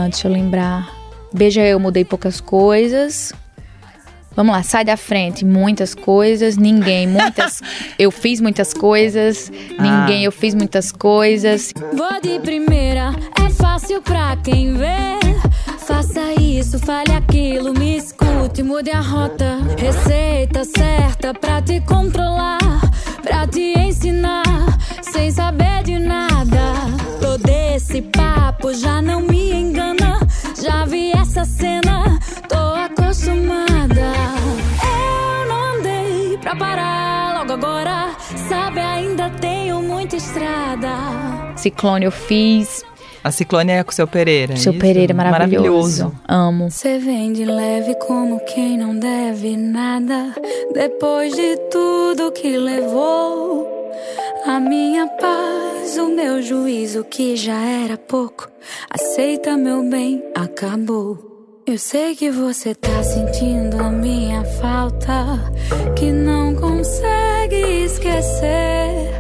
[0.08, 0.94] deixa eu lembrar.
[1.32, 3.32] Beija Eu Mudei Poucas Coisas,
[4.36, 5.44] Vamos lá, sai da frente.
[5.44, 7.06] Muitas coisas, ninguém.
[7.06, 7.60] Muitas.
[7.98, 10.22] eu fiz muitas coisas, ninguém.
[10.22, 10.24] Ah.
[10.24, 11.72] Eu fiz muitas coisas.
[11.92, 15.18] Vou de primeira, é fácil pra quem vê.
[15.86, 19.58] Faça isso, fale aquilo, me escute, mude a rota.
[19.78, 22.58] Receita certa pra te controlar,
[23.22, 24.42] pra te ensinar,
[25.02, 26.72] sem saber de nada.
[27.20, 30.18] Todo esse papo já não me engana.
[30.60, 32.18] Já vi essa cena,
[32.48, 33.73] tô acostumada.
[36.54, 38.14] Pra parar logo agora.
[38.48, 40.88] Sabe, ainda tenho muita estrada.
[41.56, 42.84] Ciclone eu fiz.
[43.24, 44.52] A Ciclone é com o seu Pereira.
[44.52, 44.80] é Seu isso?
[44.80, 46.12] Pereira maravilhoso.
[46.28, 46.70] Amo.
[46.70, 50.34] Você vem de leve como quem não deve nada.
[50.72, 53.90] Depois de tudo que levou,
[54.46, 58.48] a minha paz, o meu juízo que já era pouco.
[58.90, 61.33] Aceita meu bem, acabou.
[61.66, 65.50] Eu sei que você tá sentindo a minha falta,
[65.96, 69.10] que não consegue esquecer.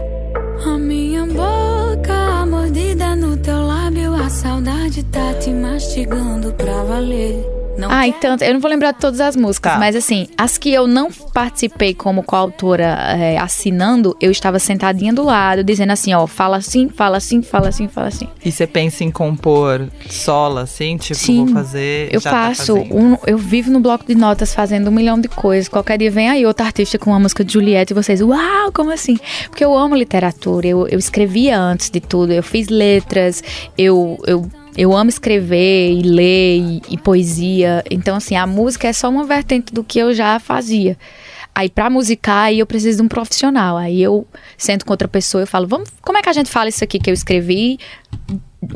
[0.66, 7.63] A minha boca, mordida no teu lábio, a saudade tá te mastigando pra valer.
[7.78, 8.44] Não Ah, e quer tanto.
[8.44, 9.78] Eu não vou lembrar de todas as músicas, Tá.
[9.78, 12.84] mas assim, as que eu não participei como coautora
[13.18, 17.68] é, assinando, eu estava sentadinha do lado, dizendo assim, ó, fala assim, fala assim, fala
[17.68, 18.28] assim, fala assim.
[18.44, 20.96] E você pensa em compor solo, assim?
[20.96, 22.08] Tipo, Sim, vou fazer.
[22.12, 22.96] Eu já tá faço, fazendo.
[22.96, 25.68] um, eu vivo no bloco de notas fazendo um milhão de coisas.
[25.68, 28.92] Qualquer dia vem aí outro artista com uma música de Juliette e vocês, uau, como
[28.92, 29.18] assim?
[29.48, 33.42] Porque eu amo literatura, eu, eu escrevia antes de tudo, eu fiz letras,
[33.76, 37.82] eu, eu, eu amo escrever e ler e, e poesia.
[37.90, 40.98] Então, assim, a música é só uma vertente do que eu já fazia.
[41.54, 43.76] Aí, pra musicar, aí eu preciso de um profissional.
[43.76, 44.26] Aí eu
[44.58, 46.98] sento com outra pessoa e falo, vamos, como é que a gente fala isso aqui
[46.98, 47.78] que eu escrevi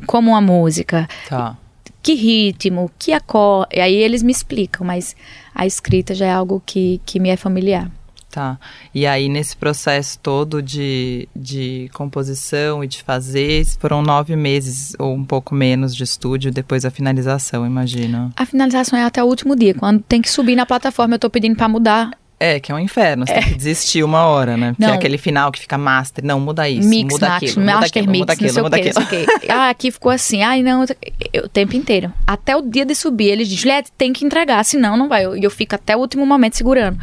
[0.07, 1.09] como uma música?
[1.29, 1.57] Tá.
[2.01, 3.81] que ritmo, que acorde.
[3.81, 5.17] Aí eles me explicam, mas
[5.55, 7.91] a escrita já é algo que, que me é familiar.
[8.31, 8.59] Tá.
[8.95, 15.15] E aí, nesse processo todo de, de composição e de fazer, foram nove meses ou
[15.15, 18.31] um pouco menos de estúdio depois da finalização, imagino.
[18.37, 19.73] A finalização é até o último dia.
[19.75, 22.11] Quando tem que subir na plataforma, eu tô pedindo pra mudar.
[22.41, 24.69] É, que é um inferno, você tem que desistir uma hora, né?
[24.69, 24.93] Porque Não.
[24.93, 26.25] é aquele final que fica master.
[26.25, 29.07] Não, muda isso, mix, muda max, aquilo, muda master aquilo, mix, muda aquilo, muda aquilo.
[29.41, 29.47] quê.
[29.49, 30.43] Ah, aqui ficou assim.
[30.43, 30.85] Ai, não.
[31.33, 32.13] eu- o tempo inteiro.
[32.27, 35.23] Até o dia de subir, eles dizem, Juliette, tem que entregar, senão não vai.
[35.23, 36.97] E eu, eu fico até o último momento segurando.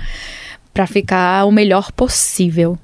[0.75, 2.77] Pra ficar o melhor possível.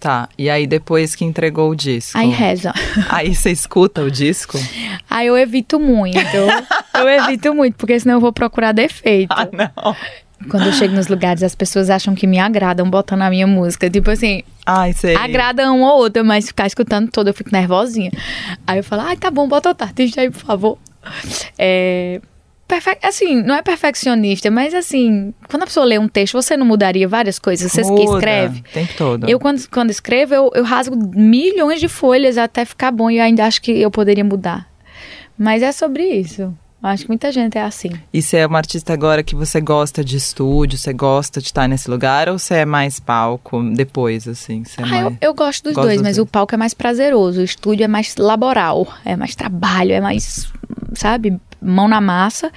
[0.00, 2.18] Tá, e aí depois que entregou o disco?
[2.18, 2.74] Aí reza.
[3.08, 4.58] Aí você escuta o disco?
[5.08, 6.18] Aí eu evito muito.
[6.94, 9.30] eu evito muito, porque senão eu vou procurar defeito.
[9.30, 9.96] Ah, não.
[10.50, 13.88] Quando eu chego nos lugares, as pessoas acham que me agradam botando a minha música.
[13.88, 15.14] Tipo assim, Ai, sei.
[15.14, 18.10] agrada um ou outro, mas ficar escutando toda eu fico nervosinha.
[18.66, 20.78] Aí eu falo, ai, tá bom, bota outro artista aí, por favor.
[21.56, 22.20] É.
[22.80, 26.64] perfe- Assim, não é perfeccionista, mas assim, quando a pessoa lê um texto, você não
[26.66, 27.70] mudaria várias coisas?
[27.70, 28.60] Você que Muda escreve.
[28.60, 29.28] O tempo todo.
[29.28, 33.24] Eu, quando, quando escrevo, eu, eu rasgo milhões de folhas até ficar bom e eu
[33.24, 34.66] ainda acho que eu poderia mudar.
[35.36, 36.42] Mas é sobre isso.
[36.42, 36.54] Eu
[36.88, 37.90] Acho que muita gente é assim.
[38.12, 41.68] E você é uma artista agora que você gosta de estúdio, você gosta de estar
[41.68, 44.64] nesse lugar, ou você é mais palco depois, assim?
[44.64, 45.16] Você é Ah, eu, mais...
[45.20, 46.26] eu gosto dos Gosto dois, dos mas dois.
[46.26, 50.50] o palco é mais prazeroso, o estúdio é mais laboral, é mais trabalho, é mais,
[50.94, 52.50] sabe, mão na massa.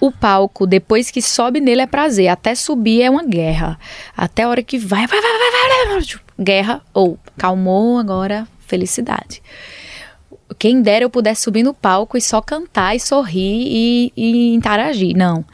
[0.00, 3.78] O palco, depois que sobe nele é prazer, até subir é uma guerra.
[4.16, 6.04] Até a hora que vai, vai, vai, vai, vai,
[6.38, 9.42] guerra, ou calmou, agora felicidade.
[10.58, 15.16] Quem dera eu pudesse subir no palco e só cantar e sorrir e, e interagir.
[15.16, 15.44] Não.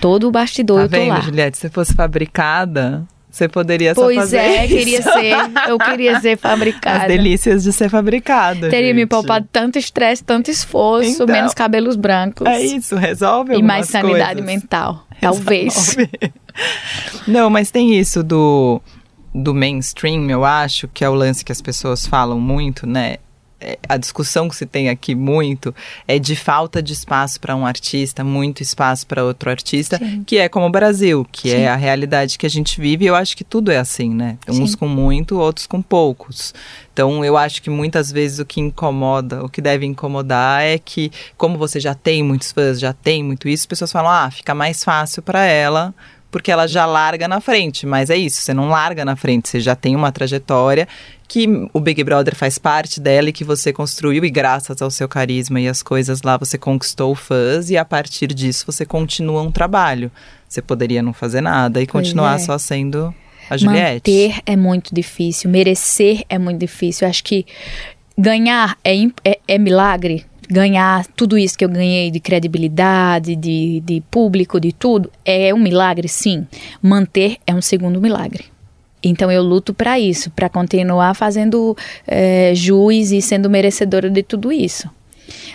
[0.00, 1.20] Todo o bastidor Tá eu tô vendo, lá.
[1.20, 1.58] Juliette?
[1.58, 4.76] Se fosse fabricada, você poderia só Pois fazer é, isso.
[4.76, 5.34] queria ser.
[5.68, 7.02] Eu queria ser fabricada.
[7.02, 8.68] As delícias de ser fabricada.
[8.68, 9.08] Teria me gente.
[9.10, 12.46] poupado tanto estresse, tanto esforço, Então, menos cabelos brancos.
[12.46, 14.44] É isso, resolve E mais sanidade coisas.
[14.44, 15.06] mental.
[15.20, 15.94] Talvez.
[15.94, 16.10] Resolve.
[17.26, 18.80] Não, mas tem isso do,
[19.34, 23.16] do mainstream, eu acho, que é o lance que as pessoas falam muito, né?
[23.60, 25.74] É, A discussão que se tem aqui muito
[26.08, 30.24] é de falta de espaço para um artista, muito espaço para outro artista, Sim.
[30.24, 31.56] que é como o Brasil, que Sim.
[31.56, 33.04] é a realidade que a gente vive.
[33.04, 34.38] E eu acho que tudo é assim, né?
[34.48, 34.76] Uns Sim.
[34.78, 36.54] com muito, outros com poucos.
[36.92, 41.10] Então, eu acho que muitas vezes o que incomoda, o que deve incomodar é que,
[41.36, 44.54] como você já tem muitos fãs, já tem muito isso, as pessoas falam, ah, fica
[44.54, 45.94] mais fácil para ela,
[46.30, 47.86] porque ela já larga na frente.
[47.86, 50.86] Mas é isso, você não larga na frente, você já tem uma trajetória
[51.30, 55.08] que o Big Brother faz parte dela e que você construiu, e graças ao seu
[55.08, 59.52] carisma e as coisas lá, você conquistou fãs, e a partir disso você continua um
[59.52, 60.10] trabalho.
[60.48, 62.38] Você poderia não fazer nada e Pois continuar é.
[62.38, 63.14] só sendo
[63.48, 64.10] a Juliette.
[64.10, 67.06] Manter é muito difícil, merecer é muito difícil.
[67.06, 67.46] Eu acho que
[68.18, 70.26] ganhar é, é, é milagre.
[70.50, 75.58] Ganhar tudo isso que eu ganhei de credibilidade, de, de público, de tudo, é um
[75.58, 76.46] milagre, sim.
[76.82, 78.44] Manter é um segundo milagre.
[79.02, 84.52] Então eu luto para isso, para continuar fazendo é, juiz e sendo merecedora de tudo
[84.52, 84.90] isso.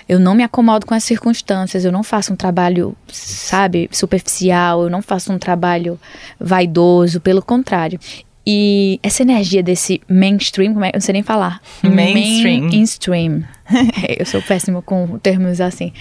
[0.07, 4.89] Eu não me acomodo com as circunstâncias, eu não faço um trabalho, sabe, superficial, eu
[4.89, 5.99] não faço um trabalho
[6.39, 7.99] vaidoso, pelo contrário.
[8.47, 10.89] E essa energia desse mainstream, como é?
[10.89, 11.59] Eu não sei nem falar.
[11.83, 12.61] Mainstream.
[12.69, 13.43] Mainstream.
[14.07, 15.91] É, eu sou péssimo com termos assim.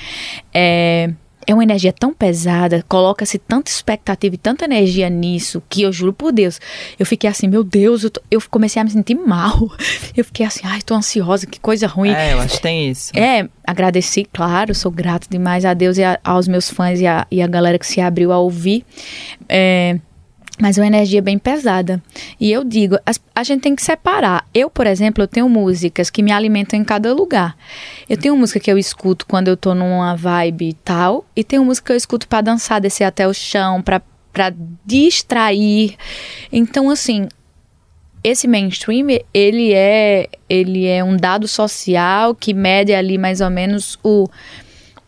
[0.52, 1.10] É,
[1.46, 6.12] é uma energia tão pesada, coloca-se tanta expectativa e tanta energia nisso, que eu juro
[6.12, 6.60] por Deus,
[6.98, 9.58] eu fiquei assim, meu Deus, eu, tô- eu comecei a me sentir mal.
[10.16, 12.10] Eu fiquei assim, ai, tô ansiosa, que coisa ruim.
[12.10, 13.10] É, eu acho que tem isso.
[13.18, 17.26] É, agradeci, claro, sou grato demais a Deus e a- aos meus fãs e a,
[17.30, 18.84] e a galera que se abriu a ouvir.
[19.48, 19.98] É,
[20.60, 22.02] mas é uma energia bem pesada.
[22.40, 24.46] E eu digo, as- a gente tem que separar.
[24.54, 27.56] Eu, por exemplo, eu tenho músicas que me alimentam em cada lugar.
[28.08, 31.64] Eu tenho música que eu escuto quando eu tô numa vibe e tal, e tenho
[31.64, 34.00] música que eu escuto pra dançar, descer até o chão, pra
[34.32, 34.52] para
[34.84, 35.94] distrair.
[36.52, 37.28] Então, assim,
[38.24, 43.96] esse mainstream, ele é, ele é um dado social que mede ali mais ou menos
[44.02, 44.26] o,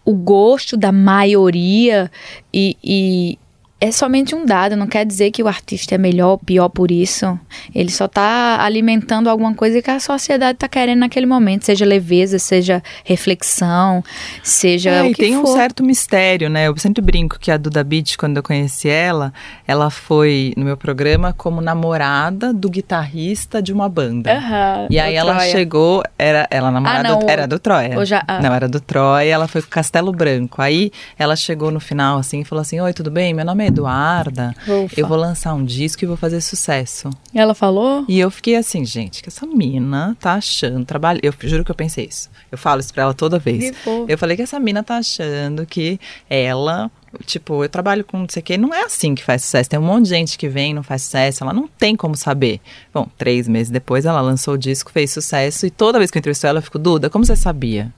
[0.04, 2.08] o gosto da maioria
[2.54, 3.38] e, e
[3.78, 6.90] é somente um dado, não quer dizer que o artista é melhor ou pior por
[6.90, 7.38] isso.
[7.74, 12.38] Ele só está alimentando alguma coisa que a sociedade está querendo naquele momento, seja leveza,
[12.38, 14.02] seja reflexão,
[14.42, 15.56] seja É, o e que tem um for.
[15.56, 16.68] certo mistério, né?
[16.68, 19.32] Eu sempre brinco que a Duda Beat, quando eu conheci ela,
[19.66, 24.32] ela foi no meu programa como namorada do guitarrista de uma banda.
[24.36, 25.50] Aham, E aí ela Troia.
[25.50, 28.06] chegou, era ela namorada, Ah, não, era do Troia.
[28.06, 28.40] já- ah.
[28.40, 30.62] Não, era do Troia, ela foi com Castelo Branco.
[30.62, 33.34] Aí ela chegou no final assim e falou assim: "Oi, tudo bem?
[33.34, 34.54] Meu nome é Eduarda.
[34.66, 35.00] Ufa.
[35.00, 37.10] Eu vou lançar um disco e vou fazer sucesso".
[37.34, 38.04] Ela falou?
[38.08, 41.20] E eu fiquei assim, gente, que essa mina tá achando trabalho.
[41.22, 42.30] Eu juro que eu pensei isso.
[42.50, 43.72] Eu falo isso pra ela toda vez.
[44.08, 45.98] Eu falei que essa mina tá achando que
[46.30, 46.90] ela,
[47.24, 48.56] tipo, eu trabalho com não sei o quê.
[48.56, 49.68] Não é assim que faz sucesso.
[49.68, 51.42] Tem um monte de gente que vem não faz sucesso.
[51.44, 52.60] Ela não tem como saber.
[52.94, 55.66] Bom, três meses depois ela lançou o disco, fez sucesso.
[55.66, 57.92] E toda vez que eu entrevisto ela, eu fico, Duda, como você sabia?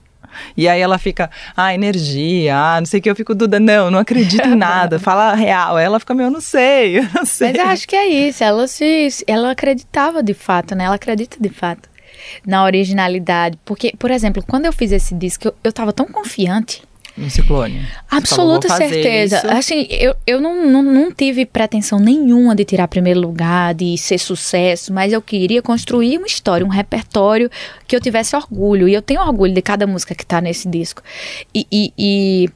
[0.57, 3.11] E aí ela fica, ah, energia, ah, não sei o que.
[3.11, 4.99] Eu fico, Duda, não, não acredito em nada.
[4.99, 5.77] Fala a real.
[5.77, 7.53] Aí ela fica, meu, eu não sei, eu não sei.
[7.53, 8.43] Mas eu acho que é isso.
[8.43, 10.85] Ela se, ela acreditava de fato, né?
[10.85, 11.89] Ela acredita de fato
[12.47, 13.59] na originalidade.
[13.65, 16.83] Porque, por exemplo, quando eu fiz esse disco, eu, eu tava tão confiante.
[17.19, 17.87] No ciclone.
[18.11, 19.39] Absoluta certeza.
[19.39, 19.47] isso.
[19.49, 24.19] Assim, eu, eu não, não, não tive pretensão nenhuma de tirar primeiro lugar, de ser
[24.19, 27.51] sucesso, mas eu queria construir uma história, um repertório
[27.87, 28.89] que eu tivesse orgulho.
[28.89, 31.03] E eu tenho orgulho de cada música que tá nesse disco.
[31.55, 31.67] E.
[31.71, 32.49] e- e-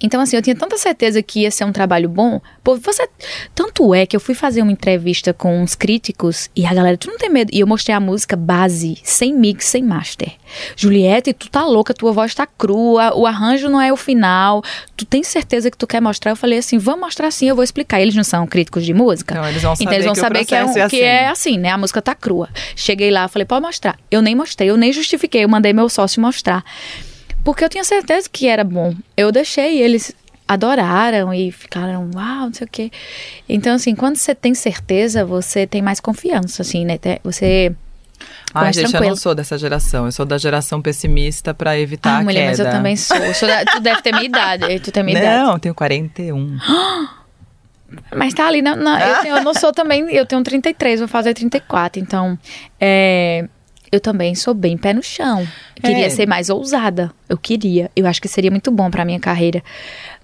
[0.00, 2.40] então, assim, eu tinha tanta certeza que ia ser um trabalho bom.
[2.62, 3.08] Pô, você.
[3.54, 7.08] Tanto é que eu fui fazer uma entrevista com uns críticos e a galera, tu
[7.08, 7.50] não tem medo?
[7.52, 10.32] E eu mostrei a música base, sem mix, sem master.
[10.76, 14.62] Juliette, tu tá louca, tua voz tá crua, o arranjo não é o final.
[14.96, 16.32] Tu tem certeza que tu quer mostrar?
[16.32, 18.00] Eu falei assim, vamos mostrar sim, eu vou explicar.
[18.00, 19.34] Eles não são críticos de música?
[19.34, 21.02] Então, eles vão Então saber eles vão que saber que, é, um- processo é que
[21.02, 21.50] é assim.
[21.50, 21.70] assim, né?
[21.70, 22.48] A música tá crua.
[22.76, 23.98] Cheguei lá, falei, pode mostrar.
[24.10, 26.64] Eu nem mostrei, eu nem justifiquei, eu mandei meu sócio mostrar.
[27.48, 28.94] Porque eu tinha certeza que era bom.
[29.16, 30.14] Eu deixei, eles
[30.46, 32.90] adoraram e ficaram, uau, não sei o quê.
[33.48, 36.98] Então, assim, quando você tem certeza, você tem mais confiança, assim, né?
[37.24, 37.74] Você.
[38.52, 39.10] Ai, gente, eu tranquilo.
[39.12, 40.04] não sou dessa geração.
[40.04, 42.76] Eu sou da geração pessimista pra evitar Ah, a mulher, mas eu queda.
[42.76, 43.16] também sou.
[43.16, 44.80] Eu sou da- tu deve ter minha idade.
[44.80, 45.42] Tu tem minha idade.
[45.44, 46.58] Não, eu tenho 41.
[48.14, 51.08] Mas tá ali, na, na- eu, tenho- eu não sou também, eu tenho 33, vou
[51.08, 52.38] fazer 34, então
[52.78, 53.48] é,
[53.90, 55.46] eu também sou bem pé no chão.
[55.76, 56.10] Eu queria É.
[56.10, 59.62] ser mais ousada, eu queria, eu acho que seria muito bom pra minha carreira,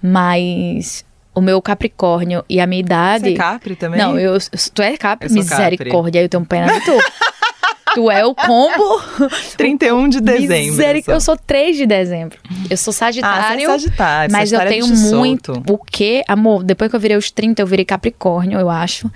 [0.02, 3.24] mas o meu Capricórnio e a minha idade...
[3.24, 3.98] Você é Capri também?
[3.98, 4.38] Não, eu,
[4.72, 5.28] tu é Capri?
[5.28, 6.92] Eu Misericórdia, eu tenho pena de tu.
[7.94, 9.02] tu é o combo...
[9.56, 10.48] 31 de dezembro.
[10.70, 11.34] Miseric- eu sou.
[11.34, 12.38] sou 3 de dezembro.
[12.70, 13.60] Eu sou Ah, Sagitário.
[13.60, 14.32] você é Sagitário.
[14.32, 15.62] Mas eu Sagitário é tenho muito.
[15.68, 16.22] O quê?
[16.28, 19.10] Amor, depois que eu virei os 30, eu virei Capricórnio, eu acho.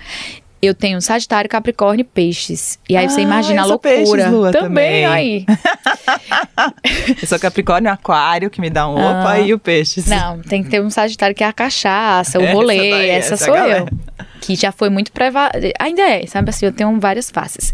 [0.61, 2.77] Eu tenho Sagitário, Capricórnio e Peixes.
[2.89, 3.95] E aí você Ah, imagina a loucura.
[3.95, 5.05] Peixes, Lua, também.
[5.05, 5.45] aí.
[7.21, 9.39] Eu sou Capricórnio, Aquário, que me dá um opa, Ah.
[9.39, 10.05] e o Peixes.
[10.05, 12.77] Não, tem que ter um Sagitário que é a cachaça, o Essa rolê.
[12.91, 13.85] daí, essa essa sou galera.
[13.91, 14.18] eu.
[14.39, 15.49] Que já foi muito preva...
[15.79, 17.73] Ainda é, sabe assim, eu tenho várias faces.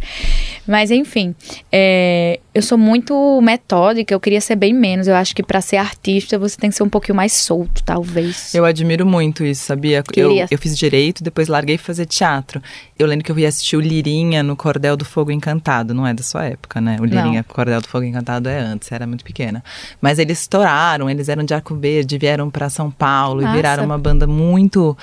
[0.67, 1.35] Mas enfim,
[1.71, 5.07] é, eu sou muito metódica, eu queria ser bem menos.
[5.07, 8.53] Eu acho que pra ser artista você tem que ser um pouquinho mais solto, talvez.
[8.55, 9.99] Eu admiro muito isso, sabia?
[9.99, 10.47] Eu, Queria.
[10.49, 12.61] eu fiz direito, depois larguei fazer teatro.
[12.97, 15.93] Eu lembro que eu ia assistir o Lirinha no Cordel do Fogo Encantado.
[15.93, 16.97] Não é da sua época, né?
[16.99, 19.63] O Lirinha Cordel do Fogo Encantado é antes, era muito pequena.
[20.01, 23.53] Mas eles estouraram, eles eram de Arco Verde, vieram pra São Paulo Massa.
[23.53, 24.97] e viraram uma banda muito.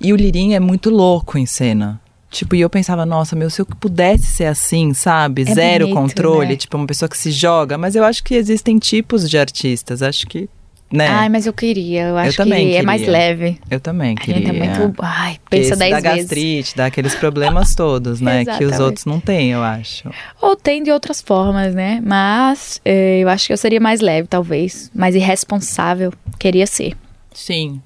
[0.00, 2.00] E o Lirinha é muito louco em cena.
[2.30, 5.42] Tipo, e eu pensava, nossa, meu, se eu pudesse ser assim, sabe?
[5.48, 6.56] É Zero bonito, controle, né?
[6.56, 7.78] tipo, uma pessoa que se joga.
[7.78, 10.02] Mas eu acho que existem tipos de artistas.
[10.02, 10.46] Acho que,
[10.92, 11.08] né?
[11.08, 12.08] Ai, mas eu queria.
[12.08, 13.12] Eu acho também que é mais queria.
[13.12, 13.58] leve.
[13.70, 14.34] eu também A queria.
[14.46, 14.94] gente é muito.
[15.02, 16.24] Ai, pensa dez dá vezes.
[16.26, 18.44] gastrite, dá aqueles problemas todos, né?
[18.44, 20.10] que os outros não têm, eu acho.
[20.42, 21.98] Ou tem de outras formas, né?
[22.04, 24.90] Mas eh, eu acho que eu seria mais leve, talvez.
[24.94, 26.12] Mais irresponsável.
[26.38, 26.92] Queria ser.
[27.32, 27.80] Sim.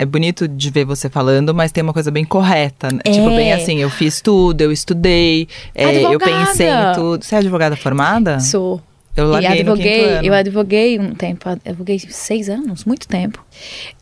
[0.00, 2.88] É bonito de ver você falando, mas tem uma coisa bem correta.
[2.90, 3.00] né?
[3.04, 3.10] É.
[3.10, 7.22] Tipo, bem assim, eu fiz tudo, eu estudei, é, eu pensei em tudo.
[7.22, 8.40] Você é advogada formada?
[8.40, 8.80] Sou.
[9.14, 13.44] Eu E larguei quinto advoguei, eu advoguei um tempo, advoguei seis anos, muito tempo.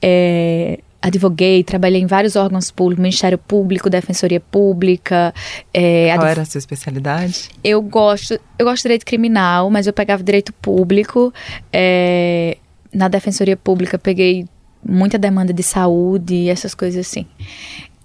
[0.01, 5.35] É, advoguei, trabalhei em vários órgãos públicos, Ministério Público, Defensoria Pública.
[5.75, 7.49] É, Qual adv- era a sua especialidade?
[7.65, 11.33] Eu gosto, eu gosto de direito criminal, mas eu pegava direito público.
[11.73, 12.57] É,
[12.95, 14.47] na Defensoria Pública peguei
[14.85, 17.27] muita demanda de saúde e essas coisas assim.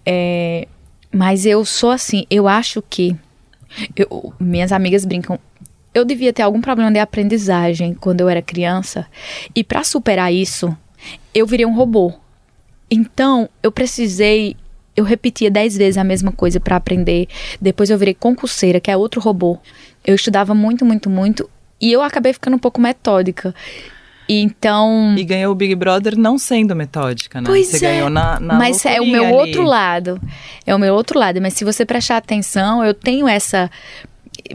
[0.05, 0.67] É,
[1.11, 3.15] mas eu sou assim, eu acho que
[3.95, 5.39] eu- minhas amigas brincam.
[5.93, 9.05] Eu devia ter algum problema de aprendizagem quando eu era criança
[9.55, 10.75] e para superar isso,
[11.33, 12.13] eu virei um robô.
[12.89, 14.55] Então, eu precisei.
[14.95, 17.27] Eu repetia dez vezes a mesma coisa para aprender.
[17.59, 19.57] Depois eu virei concurseira, que é outro robô.
[20.05, 21.49] Eu estudava muito, muito, muito.
[21.81, 23.53] E eu acabei ficando um pouco metódica.
[24.27, 25.15] E então.
[25.17, 27.47] E ganhou o Big Brother não sendo metódica, né?
[27.47, 27.91] Pois você é.
[27.91, 29.33] ganhou na, na mas é o meu ali.
[29.33, 30.21] outro lado.
[30.65, 31.41] É o meu outro lado.
[31.41, 33.69] Mas se você prestar atenção, eu tenho essa.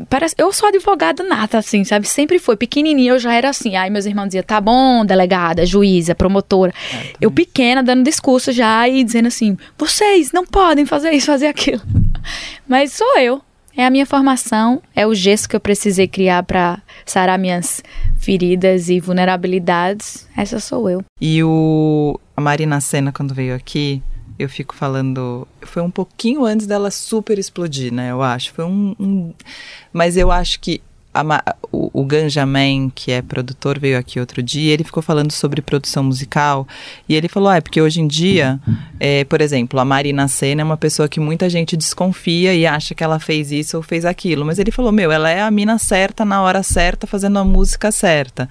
[0.08, 2.06] Parece, eu sou advogada nata, assim, sabe?
[2.06, 2.56] Sempre foi.
[2.56, 3.76] Pequenininha eu já era assim.
[3.76, 6.72] Aí meus irmãos diziam, tá bom, delegada, juíza, promotora.
[7.20, 11.82] eu pequena, dando discurso já e dizendo assim, vocês não podem fazer isso, fazer aquilo.
[12.66, 13.40] Mas sou eu.
[13.78, 17.80] É a minha formação, é o gesso que eu precisei criar pra sarar minhas
[18.18, 20.26] feridas e vulnerabilidades.
[20.36, 21.04] Essa sou eu.
[21.20, 24.02] E o a Marina Senna, quando veio aqui,
[24.36, 25.46] eu fico falando.
[25.62, 28.10] Foi um pouquinho antes dela super explodir, né?
[28.10, 28.52] Eu acho.
[28.52, 28.96] Foi um.
[28.98, 29.32] um-
[29.92, 30.80] mas eu acho que
[31.12, 32.08] a o, o
[32.94, 34.72] que é produtor, veio aqui outro dia.
[34.72, 36.66] Ele ficou falando sobre produção musical.
[37.08, 38.58] E ele falou: ah, é porque hoje em dia,
[38.98, 42.94] é, por exemplo, a Marina Senna é uma pessoa que muita gente desconfia e acha
[42.94, 44.44] que ela fez isso ou fez aquilo.
[44.44, 47.90] Mas ele falou: meu, ela é a mina certa na hora certa, fazendo a música
[47.90, 48.48] certa.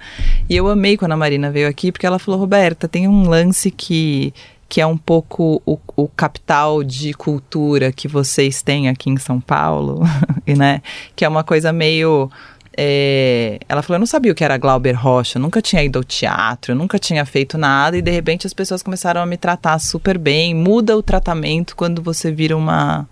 [0.48, 3.70] E eu amei quando a Marina veio aqui, porque ela falou: Roberta, tem um lance
[3.70, 4.32] que.
[4.68, 9.40] Que é um pouco o, o capital de cultura que vocês têm aqui em São
[9.40, 10.02] Paulo,
[10.46, 10.82] né?
[11.16, 12.30] Que é uma coisa meio.
[12.76, 16.04] é, Ela falou: Eu não sabia o que era Glauber Rocha, nunca tinha ido ao
[16.04, 20.18] teatro, nunca tinha feito nada, e de repente as pessoas começaram a me tratar super
[20.18, 20.54] bem.
[20.54, 23.08] Muda o tratamento quando você vira uma.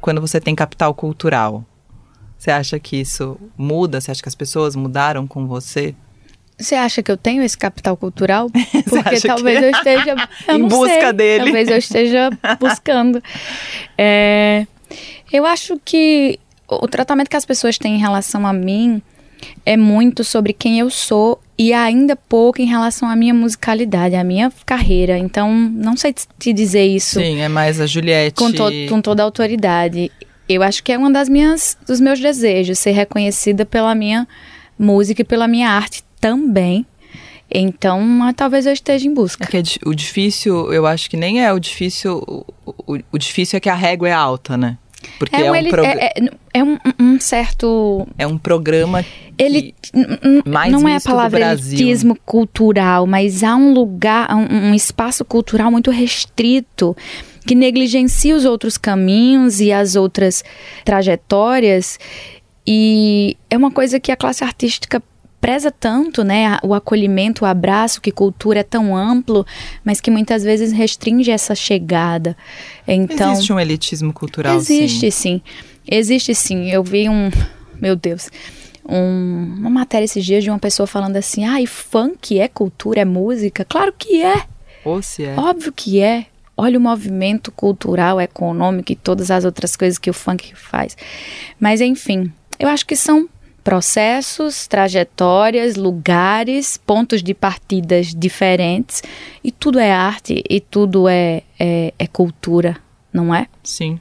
[0.00, 1.62] Quando você tem capital cultural.
[2.38, 4.00] Você acha que isso muda?
[4.00, 5.94] Você acha que as pessoas mudaram com você?
[6.58, 8.48] Você acha que eu tenho esse capital cultural?
[8.88, 11.44] Porque talvez que- eu esteja eu Em busca sei, dele.
[11.44, 13.22] Talvez eu esteja buscando.
[13.98, 14.66] É,
[15.32, 16.38] eu acho que
[16.68, 19.00] o tratamento que as pessoas têm em relação a mim
[19.64, 24.24] é muito sobre quem eu sou e ainda pouco em relação à minha musicalidade, à
[24.24, 25.18] minha carreira.
[25.18, 28.34] Então, não sei te dizer isso Sim, é mais a Juliette.
[28.36, 30.10] com, to com toda a autoridade.
[30.48, 34.26] Eu acho que é uma das minhas dos meus desejos ser reconhecida pela minha
[34.78, 36.84] música e pela minha arte também.
[37.50, 39.46] Então, ah, talvez eu esteja em É busca.
[39.46, 42.22] que é o difícil, eu acho que nem é o difícil.
[42.66, 44.76] O, o- difícil é que a régua é alta, né?
[45.20, 48.08] Porque é, um, um, ele- é, é- é um, um certo.
[48.18, 49.04] é um programa
[49.38, 49.72] Ele
[50.44, 51.78] mais não é a palavra Brasil.
[51.78, 56.96] elitismo cultural, mas há um lugar, um, um espaço cultural muito restrito
[57.46, 60.42] que negligencia os outros caminhos e as outras
[60.84, 61.98] trajetórias.
[62.66, 65.00] E é uma coisa que a classe artística
[65.40, 66.58] preza tanto, né?
[66.62, 69.46] O acolhimento, o abraço, que cultura é tão amplo,
[69.84, 72.36] mas que muitas vezes restringe essa chegada.
[72.86, 74.56] Então, existe um elitismo cultural.
[74.56, 75.40] Existe sim.
[75.40, 75.42] sim.
[75.88, 76.70] Existe sim.
[76.70, 77.30] Eu vi um.
[77.80, 78.28] Meu Deus.
[78.88, 83.00] um- uma matéria esses dias de uma pessoa falando assim: ah, e funk é cultura,
[83.00, 83.64] é música?
[83.64, 84.44] Claro que é.
[84.84, 85.34] Ou se é.
[85.36, 86.26] Óbvio que é.
[86.56, 90.96] Olha o movimento cultural, econômico e todas as outras coisas que o funk faz.
[91.60, 93.28] Mas enfim, eu acho que são
[93.66, 99.02] processos, trajetórias, lugares, pontos de partidas diferentes
[99.42, 102.76] e tudo é arte e tudo é, é, é cultura,
[103.12, 103.48] não é?
[103.64, 103.98] Sim.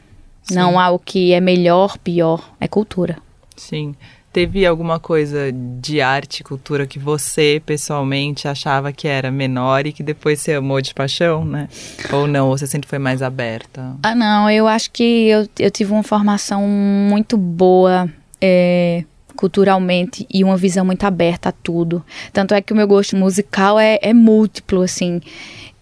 [0.51, 3.17] Não há o que é melhor, pior, é cultura.
[3.57, 3.95] Sim.
[4.31, 9.91] Teve alguma coisa de arte e cultura que você, pessoalmente, achava que era menor e
[9.91, 11.69] que depois você amou de paixão, né?
[12.13, 12.49] Ou não?
[12.49, 13.95] Ou você sempre foi mais aberta?
[14.03, 18.07] Ah, não, eu acho que eu, eu tive uma formação muito boa
[18.39, 19.03] é,
[19.35, 22.03] culturalmente e uma visão muito aberta a tudo.
[22.33, 25.21] Tanto é que o meu gosto musical é, é múltiplo, assim.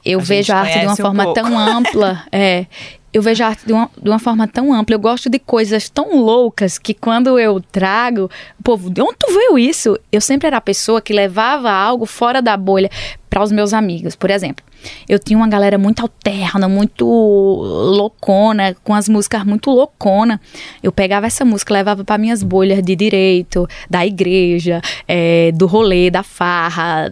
[0.04, 1.40] Eu A vejo a arte de uma um forma pouco.
[1.42, 2.24] tão ampla.
[2.32, 2.66] É.
[3.14, 4.96] eu vejo a arte de uma, de uma forma tão ampla.
[4.96, 8.30] Eu gosto de coisas tão loucas que quando eu trago,
[8.60, 9.98] o povo, de onde tu viu isso?
[10.12, 12.90] Eu sempre era a pessoa que levava algo fora da bolha
[13.30, 14.16] para os meus amigos.
[14.16, 14.66] Por exemplo,
[15.08, 20.40] eu tinha uma galera muito alterna, muito loucona, com as músicas muito loucona.
[20.82, 26.10] Eu pegava essa música, levava para minhas bolhas de direito, da igreja, é, do rolê,
[26.10, 27.12] da farra,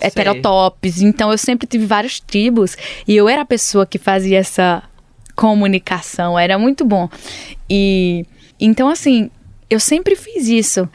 [0.00, 1.02] heterotops.
[1.02, 2.76] Então eu sempre tive vários tribos
[3.06, 4.82] e eu era a pessoa que fazia essa
[5.34, 7.08] comunicação, era muito bom.
[7.68, 8.24] E
[8.60, 9.30] então assim,
[9.68, 10.88] eu sempre fiz isso.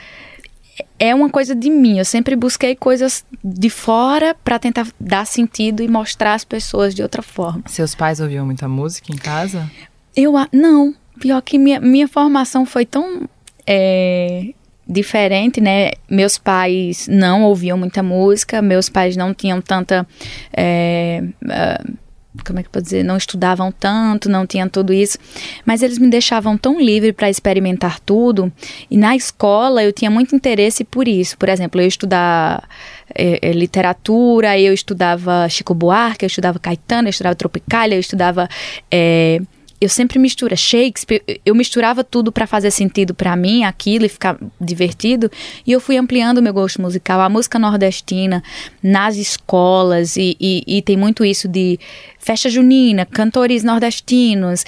[0.97, 5.81] É uma coisa de mim, eu sempre busquei coisas de fora para tentar dar sentido
[5.81, 7.63] e mostrar às pessoas de outra forma.
[7.67, 9.69] Seus pais ouviam muita música em casa?
[10.15, 13.27] Eu não, pior que minha, minha formação foi tão
[13.65, 14.53] é,
[14.89, 15.91] diferente, né?
[16.09, 20.07] Meus pais não ouviam muita música, meus pais não tinham tanta.
[20.51, 21.97] É, uh,
[22.45, 25.17] como é que eu posso dizer, não estudavam tanto, não tinham tudo isso,
[25.65, 28.51] mas eles me deixavam tão livre para experimentar tudo.
[28.89, 31.37] E na escola eu tinha muito interesse por isso.
[31.37, 32.67] Por exemplo, eu estudar
[33.15, 38.47] é, é, literatura, eu estudava Chico Buarque, eu estudava Caetano, eu estudava Tropicália, eu estudava
[38.91, 39.41] é,
[39.81, 44.37] eu sempre mistura Shakespeare, eu misturava tudo para fazer sentido para mim, aquilo e ficar
[44.59, 45.31] divertido,
[45.65, 48.43] e eu fui ampliando meu gosto musical, a música nordestina
[48.83, 51.79] nas escolas e, e, e tem muito isso de
[52.17, 54.65] festa junina, cantores nordestinos,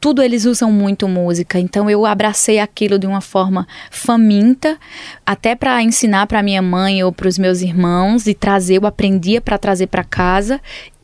[0.00, 4.78] tudo eles usam muito música, então eu abracei aquilo de uma forma faminta,
[5.26, 9.40] até para ensinar para minha mãe ou para os meus irmãos e trazer, eu aprendia
[9.40, 10.60] para trazer para casa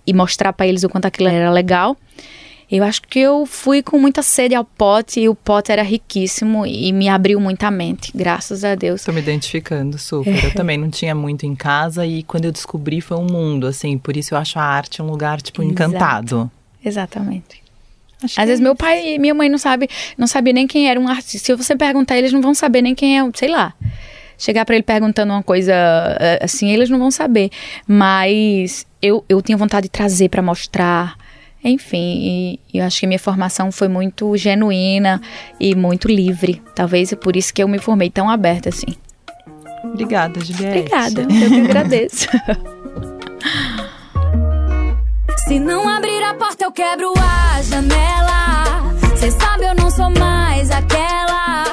[0.07, 1.97] e mostrar para eles o quanto aquilo era legal.
[2.71, 6.67] Eu acho que eu fui com muita sede ao pote e o pote era riquíssimo
[6.67, 9.05] e me abriu muita mente, graças a Deus.
[9.05, 10.45] Tô me identificando super.
[10.45, 13.97] Eu também não tinha muito em casa e quando eu descobri foi um mundo, assim,
[13.97, 16.51] por isso eu acho a arte um lugar tipo encantado.
[16.85, 17.63] Exatamente.
[18.23, 19.89] Acho Às vezes é meu pai e minha mãe não sabe,
[20.19, 21.47] não sabia nem quem era um artista.
[21.47, 23.73] Se você perguntar, eles não vão saber nem quem é, sei lá.
[24.37, 27.51] Chegar para ele perguntando uma coisa eh, assim, eles não vão saber.
[27.87, 31.17] Mas eu, eu tinha vontade de trazer para mostrar
[31.63, 35.21] enfim, e, eu acho que minha formação foi muito genuína
[35.59, 36.63] e muito livre.
[36.75, 38.97] Talvez é por isso que eu me formei tão aberta assim.
[39.85, 40.79] Obrigada, Juliette.
[40.79, 42.29] Obrigada, eu que agradeço.
[45.47, 48.95] Se não abrir a porta, eu quebro a janela.
[49.17, 51.65] Cê sabe, eu não sou mais aquela.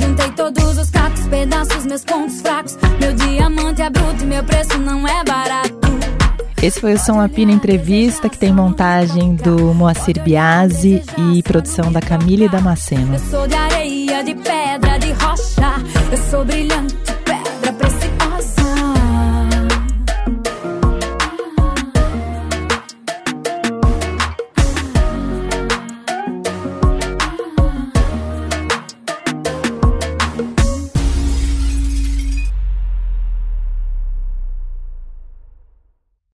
[0.00, 2.78] Juntei todos os cacos, pedaços, meus pontos fracos.
[2.98, 5.87] Meu diamante é bruto e meu preço não é barato.
[6.60, 12.00] Esse foi o Som Apina Entrevista, que tem montagem do Moacir Biasi e produção da
[12.00, 13.14] Camille Damasceno.
[13.14, 15.80] Eu sou de areia, de pedra, de rocha,
[16.10, 16.97] eu sou brilhante